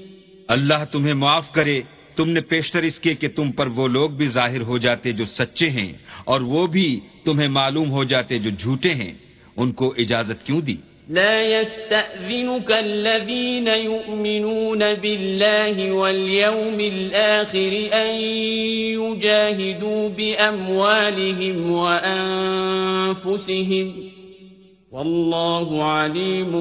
اللہ 0.49 0.85
تمہیں 0.93 1.15
معاف 1.15 1.53
کرے 1.53 1.83
تم 2.17 2.31
نے 2.31 2.41
پیشتر 2.41 2.83
اس 2.83 2.99
کے 2.99 3.15
کہ 3.15 3.29
تم 3.29 3.53
پر 3.53 3.67
وہ 3.67 3.89
لوگ 3.89 4.11
بھی 4.11 4.27
ظاہر 4.27 4.61
ہو 4.61 4.79
جاتے 4.79 5.13
جو 5.13 5.25
سچے 5.25 5.71
ہیں 5.71 5.93
اور 6.25 6.41
وہ 6.41 6.67
بھی 6.67 7.01
تمہیں 7.25 7.49
معلوم 7.49 7.91
ہو 7.91 8.05
جاتے 8.05 8.39
جو 8.39 8.51
جھوٹے 8.51 8.95
ہیں۔ 8.95 9.13
ان 9.57 9.73
کو 9.73 9.95
اجازت 9.99 10.47
کیوں 10.47 10.61
دی؟ 10.61 10.77
لا 11.09 11.41
يستأذنك 11.41 12.73
الذين 12.73 13.69
يؤمنون 13.69 14.79
بالله 14.79 15.95
واليوم 15.95 16.79
الآخر 16.79 17.75
أن 17.93 18.17
يجاهدوا 19.01 20.09
بأموالهم 20.17 21.71
وأنفسهم 21.71 22.49
والله 24.93 25.83
عليم 25.83 26.53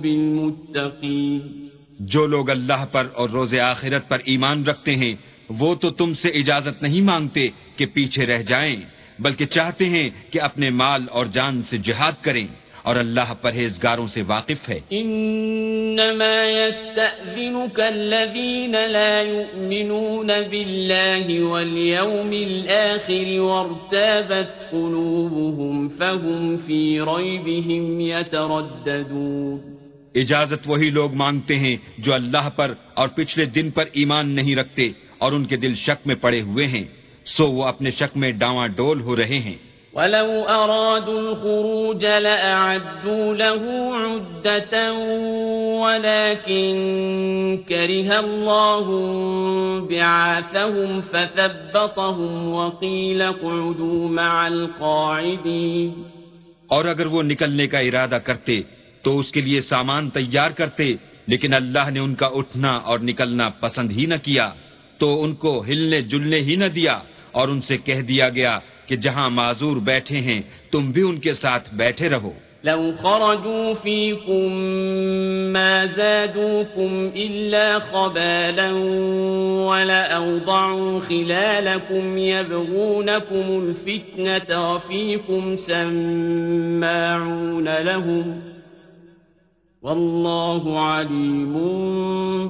بالمتقين۔ 0.00 1.63
جو 2.12 2.26
لوگ 2.26 2.50
اللہ 2.50 2.84
پر 2.92 3.04
اور 3.14 3.28
روز 3.30 3.54
آخرت 3.54 4.08
پر 4.08 4.18
ایمان 4.24 4.64
رکھتے 4.66 4.92
ہیں، 4.96 5.14
وہ 5.60 5.74
تو 5.80 5.90
تم 5.90 6.14
سے 6.14 6.28
اجازت 6.40 6.82
نہیں 6.82 7.02
مانگتے 7.02 7.48
کہ 7.76 7.84
پیچھے 7.94 8.26
رہ 8.26 8.42
جائیں، 8.42 8.80
بلکہ 9.18 9.44
چاہتے 9.46 9.84
ہیں 9.88 10.08
کہ 10.30 10.38
اپنے 10.40 10.70
مال 10.70 11.02
اور 11.10 11.26
جان 11.34 11.62
سے 11.70 11.76
جہاد 11.78 12.16
کریں، 12.22 12.46
اور 12.84 12.96
اللہ 12.96 13.28
پرہیزگاروں 13.42 14.06
سے 14.14 14.22
واقف 14.28 14.68
ہے۔ 14.68 14.80
انما 14.90 16.38
يستأذنك 16.46 17.80
الذين 17.80 18.74
لا 18.96 19.14
يؤمنون 19.22 20.30
بالله 20.50 21.26
واليوم 21.42 22.32
الآخر 22.32 23.28
وارتابت 23.40 24.50
قلوبهم 24.72 25.88
فهم 25.98 26.56
في 26.66 27.00
ريبهم 27.00 28.00
يترددون 28.00 29.73
اجازت 30.14 30.62
وہی 30.66 30.90
لوگ 30.90 31.14
مانگتے 31.14 31.56
ہیں 31.56 31.76
جو 31.98 32.14
اللہ 32.14 32.48
پر 32.56 32.74
اور 32.94 33.08
پچھلے 33.08 33.44
دن 33.44 33.70
پر 33.70 33.84
ایمان 33.92 34.28
نہیں 34.28 34.56
رکھتے 34.56 34.90
اور 35.18 35.32
ان 35.32 35.44
کے 35.44 35.56
دل 35.56 35.74
شک 35.74 36.06
میں 36.06 36.14
پڑے 36.14 36.40
ہوئے 36.40 36.66
ہیں 36.66 36.84
سو 37.24 37.50
وہ 37.50 37.64
اپنے 37.64 37.90
شک 37.90 38.16
میں 38.16 38.32
ڈاواں 38.32 38.68
ڈول 38.68 39.00
ہو 39.00 39.16
رہے 39.16 39.38
ہیں۔ 39.38 39.54
ولو 39.94 40.44
أرادوا 40.48 41.18
الخروج 41.18 42.06
لأعدوا 42.06 43.34
له 43.34 43.64
عدة 43.94 44.92
ولكن 45.80 46.76
كره 47.68 48.10
الله 48.18 48.86
بعاثهم 49.90 51.00
فثبطهم 51.00 52.48
وقيل 52.54 53.22
قعدوا 53.42 54.10
مع 54.10 54.44
القاعدين۔ 54.44 56.02
اور 56.66 56.84
اگر 56.84 57.06
وہ 57.06 57.22
نکلنے 57.22 57.66
کا 57.66 57.78
ارادہ 57.78 58.18
کرتے 58.24 58.60
تو 59.04 59.18
اس 59.18 59.32
کے 59.32 59.40
لیے 59.40 59.60
سامان 59.60 60.10
تیار 60.10 60.50
کرتے، 60.50 60.94
لیکن 61.26 61.54
اللہ 61.54 61.90
نے 61.90 62.00
ان 62.00 62.14
کا 62.14 62.26
اٹھنا 62.26 62.76
اور 62.76 62.98
نکلنا 62.98 63.48
پسند 63.48 63.90
ہی 63.90 64.06
نہ 64.06 64.14
کیا، 64.22 64.50
تو 64.98 65.22
ان 65.22 65.34
کو 65.34 65.64
ہلنے 65.68 66.02
جلنے 66.02 66.40
ہی 66.40 66.56
نہ 66.56 66.64
دیا، 66.64 66.98
اور 67.32 67.48
ان 67.48 67.60
سے 67.60 67.76
کہہ 67.76 68.00
دیا 68.00 68.28
گیا 68.28 68.58
کہ 68.86 68.96
جہاں 68.96 69.30
معذور 69.30 69.76
بیٹھے 69.76 70.20
ہیں، 70.20 70.42
تم 70.70 70.90
بھی 70.90 71.02
ان 71.02 71.20
کے 71.20 71.34
ساتھ 71.34 71.74
بیٹھے 71.74 72.08
رہو۔ 72.08 72.32
لو 72.64 72.90
خرجوا 73.02 73.72
فيكم 73.82 74.52
ما 75.52 75.82
زادوكم 75.96 77.08
إلا 77.14 77.78
خبالا 77.78 78.70
ولأوضعوا 79.68 81.00
خلالكم 81.08 82.18
يبغونكم 82.18 83.62
الفتنة 83.62 84.60
وفيكم 84.60 85.56
سماعون 85.56 87.64
لهم۔ 87.64 88.53
واللہ 89.84 90.66
علیم 90.80 91.54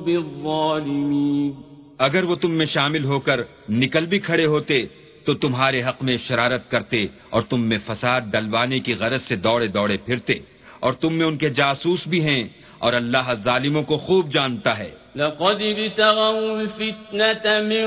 بالظالمین۔ 0.05 1.51
اگر 1.99 2.25
وہ 2.25 2.35
تم 2.35 2.51
میں 2.51 2.67
شامل 2.67 3.05
ہو 3.05 3.19
کر 3.21 3.41
نکل 3.69 4.07
بھی 4.07 4.19
کھڑے 4.19 4.47
ہوتے، 4.47 4.77
تو 5.25 5.35
تمہارے 5.35 5.83
حق 5.83 6.03
میں 6.03 6.17
شرارت 6.27 6.71
کرتے 6.71 7.07
اور 7.31 7.43
تم 7.43 7.61
میں 7.61 7.79
فساد 7.87 8.21
ڈلوانے 8.33 8.79
کی 8.79 8.95
غرض 8.95 9.23
سے 9.23 9.37
دوڑے 9.37 9.67
دوڑے 9.67 9.97
پھرتے، 9.97 10.35
اور 10.81 10.93
تم 10.93 11.13
میں 11.13 11.27
ان 11.27 11.37
کے 11.37 11.51
جاسوس 11.51 12.07
بھی 12.07 12.21
ہیں 12.25 12.43
اور 12.79 12.93
اللہ 12.93 13.33
ظالموں 13.45 13.83
کو 13.83 13.97
خوب 13.97 14.31
جانتا 14.31 14.79
ہے۔ 14.79 14.91
لقد 15.17 15.63
ابتغوا 15.63 16.61
الفتنة 16.61 17.63
من 17.63 17.87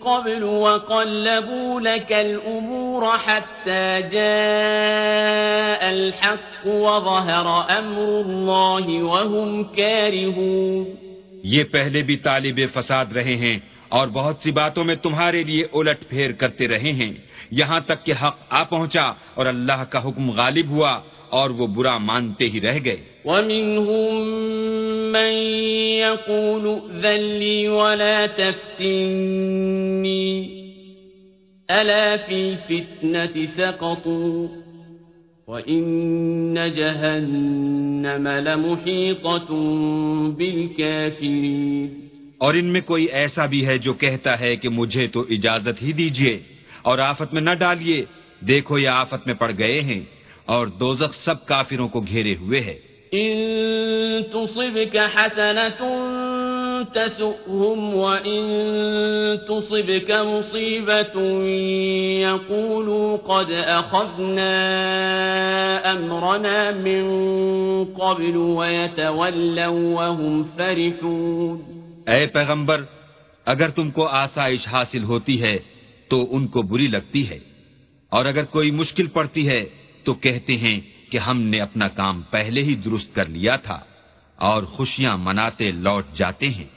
قبل 0.00 0.42
وقلبوا 0.42 1.80
لك 1.80 2.12
الأمور 2.12 3.02
حتى 3.26 4.02
جاء 4.12 5.88
الحق 5.88 6.66
وظهر 6.66 7.46
أمر 7.78 8.08
الله 8.26 9.08
وهم 9.10 9.62
كارهون. 9.62 10.84
یہ 11.44 11.64
پہلے 11.64 12.02
بھی 12.02 12.16
طالب 12.16 12.60
فساد 12.74 13.06
رہے 13.14 13.36
ہیں 13.36 13.58
اور 13.88 14.08
بہت 14.08 14.36
سی 14.42 14.50
باتوں 14.50 14.84
میں 14.84 14.94
تمہارے 14.94 15.42
لیے 15.42 15.66
الٹ 15.72 16.08
پھیر 16.08 16.32
کرتے 16.32 16.68
رہے 16.68 16.92
ہیں۔ 16.92 17.12
یہاں 17.50 17.80
تک 17.80 18.06
کہ 18.06 18.12
حق 18.22 18.36
آ 18.50 18.62
پہنچا 18.62 19.12
اور 19.34 19.46
اللہ 19.46 19.84
کا 19.90 20.08
حکم 20.08 20.30
غالب 20.30 20.68
ہوا۔ 20.68 21.00
اور 21.34 21.50
وہ 21.50 21.66
برا 21.66 21.98
مانتے 21.98 22.44
ہی 22.44 22.60
رہ 22.60 22.78
گئے۔ 22.84 22.96
وَمِنْهُمْ 23.24 24.32
مَنْ 25.12 25.32
يَقُولُ 25.98 27.02
ذَلِّي 27.02 27.66
وَلَا 27.66 28.26
تَفْتِنِّي 28.36 30.48
أَلَا 31.80 32.16
فِي 32.26 32.34
الْفِتْنَةِ 32.34 33.46
سَقَطُوا 33.46 34.48
وَإِنَّ 35.46 36.68
جَهَنَّمَ 36.68 38.28
لَمُحِيطَةٌ 38.28 39.56
بِالْكَافِرِينَ۔ 40.36 41.88
اور 42.38 42.54
ان 42.54 42.64
میں 42.64 42.80
کوئی 42.80 43.04
ایسا 43.04 43.46
بھی 43.46 43.66
ہے 43.66 43.78
جو 43.78 43.92
کہتا 43.92 44.40
ہے 44.40 44.56
کہ 44.56 44.68
مجھے 44.68 45.06
تو 45.06 45.24
اجازت 45.30 45.82
ہی 45.82 45.92
دیجیے 45.92 46.38
اور 46.82 46.98
آفت 46.98 47.32
میں 47.32 47.42
نہ 47.42 47.50
ڈالیے۔ 47.58 48.04
دیکھو 48.40 48.78
یہ 48.78 48.88
آفت 48.88 49.26
میں 49.26 49.34
پڑ 49.34 49.52
گئے 49.58 49.80
ہیں۔ 49.80 50.13
اور 50.46 50.66
دوزخ 50.66 51.14
سب 51.24 51.46
کافروں 51.46 51.88
کو 51.88 52.00
گھیرے 52.00 52.34
ہوئے 52.34 52.60
ہے۔ 52.60 52.94
تسؤهم 56.94 57.94
وإن 57.94 58.42
تصبك 59.48 60.10
مصيبة 60.10 61.20
يقولوا 62.20 63.16
قد 63.16 63.50
أخذنا 63.50 64.52
أمرنا 65.92 66.70
من 66.70 67.04
قبل 67.84 68.36
ويتولوا 68.36 69.68
وهم 69.78 70.42
فرحون۔ 70.56 71.60
اے 72.06 72.26
پیغمبر 72.26 72.82
اگر 73.46 73.68
تم 73.68 73.90
کو 73.90 74.06
آسائش 74.06 74.68
حاصل 74.68 75.04
ہوتی 75.04 75.42
ہے 75.42 75.58
تو 76.08 76.36
ان 76.36 76.46
کو 76.46 76.62
بری 76.62 76.86
لگتی 76.86 77.28
ہے 77.28 77.38
اور 78.08 78.24
اگر 78.24 78.44
کوئی 78.44 78.70
مشکل 78.70 79.06
پڑتی 79.06 79.48
ہے 79.48 79.64
تو 80.04 80.14
کہتے 80.14 80.56
ہیں 80.56 80.80
کہ 81.10 81.18
ہم 81.18 81.42
نے 81.42 81.60
اپنا 81.60 81.88
کام 81.88 82.22
پہلے 82.30 82.62
ہی 82.62 82.74
درست 82.74 83.14
کر 83.14 83.26
لیا 83.26 83.56
تھا 83.56 83.80
اور 84.36 84.62
خوشیاں 84.62 85.18
مناتے 85.18 85.70
لوٹ 85.70 86.04
جاتے 86.16 86.48
ہیں۔ 86.48 86.74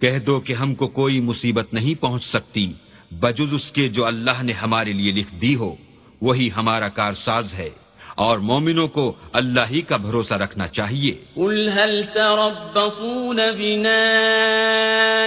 کہہ 0.00 0.18
دو 0.26 0.40
کہ 0.40 0.52
ہم 0.52 0.74
کو 0.74 0.86
کوئی 0.86 1.20
مصیبت 1.20 1.74
نہیں 1.74 2.00
پہنچ 2.00 2.24
سکتی 2.24 2.72
بجز 3.10 3.54
اس 3.54 3.72
کے 3.72 3.88
جو 3.88 4.06
اللہ 4.06 4.42
نے 4.42 4.52
ہمارے 4.52 4.92
لیے 4.92 5.12
لکھ 5.12 5.34
دی 5.34 5.56
ہو 5.56 5.74
وہی 6.20 6.50
ہمارا 6.56 6.88
کارساز 6.88 7.54
ہے۔ 7.54 7.70
اور 8.16 8.38
مومنوں 8.38 8.86
کو 8.86 9.12
اللہ 9.32 9.66
ہی 9.70 9.80
کا 9.80 9.96
بھروسہ 9.96 10.34
رکھنا 10.34 10.68
چاہیے۔ 10.68 11.12
قل 11.34 11.68
هل 11.68 12.02
تربصون 12.14 13.36
بنا 13.36 14.02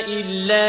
إلا 0.08 0.68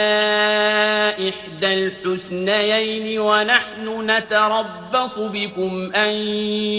إحدى 1.29 1.67
الحسنيين 1.67 3.19
ونحن 3.19 3.87
نتربص 3.89 5.19
بكم 5.19 5.89
أن 5.95 6.13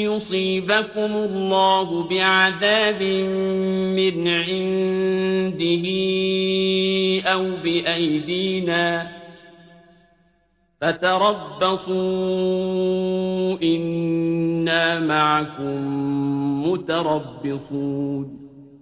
يصيبكم 0.07 1.11
الله 1.15 1.87
بعذاب 2.09 3.01
من 3.97 4.27
عنده 4.27 5.85
أو 7.33 7.43
بأيدينا 7.63 9.03
فتربصوا، 10.81 11.97
إنا 13.61 14.85
معكم 14.99 15.77
متربصون. 16.63 18.23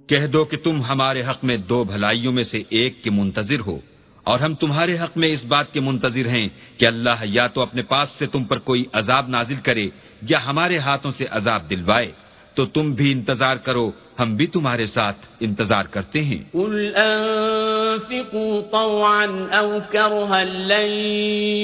کہہ 0.09 0.27
دو 0.33 0.41
کہ 0.45 0.57
تم 0.57 0.75
ہمارے 0.81 1.21
حق 1.21 1.43
میں 1.43 1.57
دو 1.69 1.79
بھلائیوں 1.83 2.33
میں 2.33 2.43
سے 2.43 2.59
ایک 2.69 2.93
کے 3.03 3.09
منتظر 3.09 3.59
ہو، 3.67 3.77
اور 4.25 4.37
ہم 4.39 4.53
تمہارے 4.55 4.93
حق 4.97 5.13
میں 5.17 5.29
اس 5.33 5.43
بات 5.45 5.67
کے 5.73 5.79
منتظر 5.79 6.25
ہیں 6.27 6.47
کہ 6.77 6.85
اللہ 6.85 7.19
یا 7.25 7.45
تو 7.47 7.61
اپنے 7.61 7.81
پاس 7.91 8.07
سے 8.19 8.25
تم 8.27 8.43
پر 8.43 8.57
کوئی 8.69 8.83
عذاب 8.93 9.25
نازل 9.29 9.59
کرے 9.63 9.87
یا 10.21 10.39
ہمارے 10.45 10.77
ہاتھوں 10.77 11.11
سے 11.17 11.25
عذاب 11.31 11.61
دلوائے، 11.69 12.09
تو 12.55 12.61
تم 12.65 12.85
بھی 12.93 13.07
انتظار 13.11 13.57
کرو 13.67 13.87
ہم 14.19 14.35
بھی 14.35 14.47
تمہارے 14.47 14.87
ساتھ 14.87 15.17
انتظار 15.39 15.83
کرتے 15.83 16.23
ہیں۔ 16.23 16.43
قل 16.51 16.91
انفقوا 16.95 18.61
طوعا 18.71 19.25
او 19.57 19.77
کرها 19.91 20.43
لن 20.43 20.91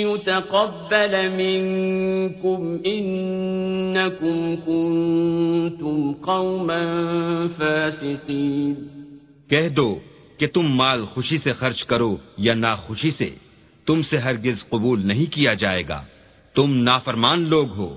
يتقبل 0.08 1.30
منكم 1.30 2.78
انكم 2.84 4.56
كنتم 4.66 6.12
قوما 6.26 7.46
فاسقين۔ 7.58 8.74
کہہ 9.50 9.70
دو 9.70 10.00
کہ 10.38 10.48
تم 10.48 10.64
مال 10.64 11.06
خوشی 11.06 11.38
سے 11.38 11.54
خرچ 11.54 11.84
کرو 11.84 12.18
یا 12.38 12.54
ناخوشی 12.54 13.12
سے 13.12 13.30
تم 13.86 14.02
سے 14.02 14.18
ہرگز 14.18 14.70
قبول 14.70 15.08
نہیں 15.08 15.34
کیا 15.34 15.54
جائے 15.54 15.84
گا۔ 15.90 16.04
تم 16.56 16.76
نافرمان 16.76 17.42
لوگ 17.50 17.68
ہو۔ 17.70 17.96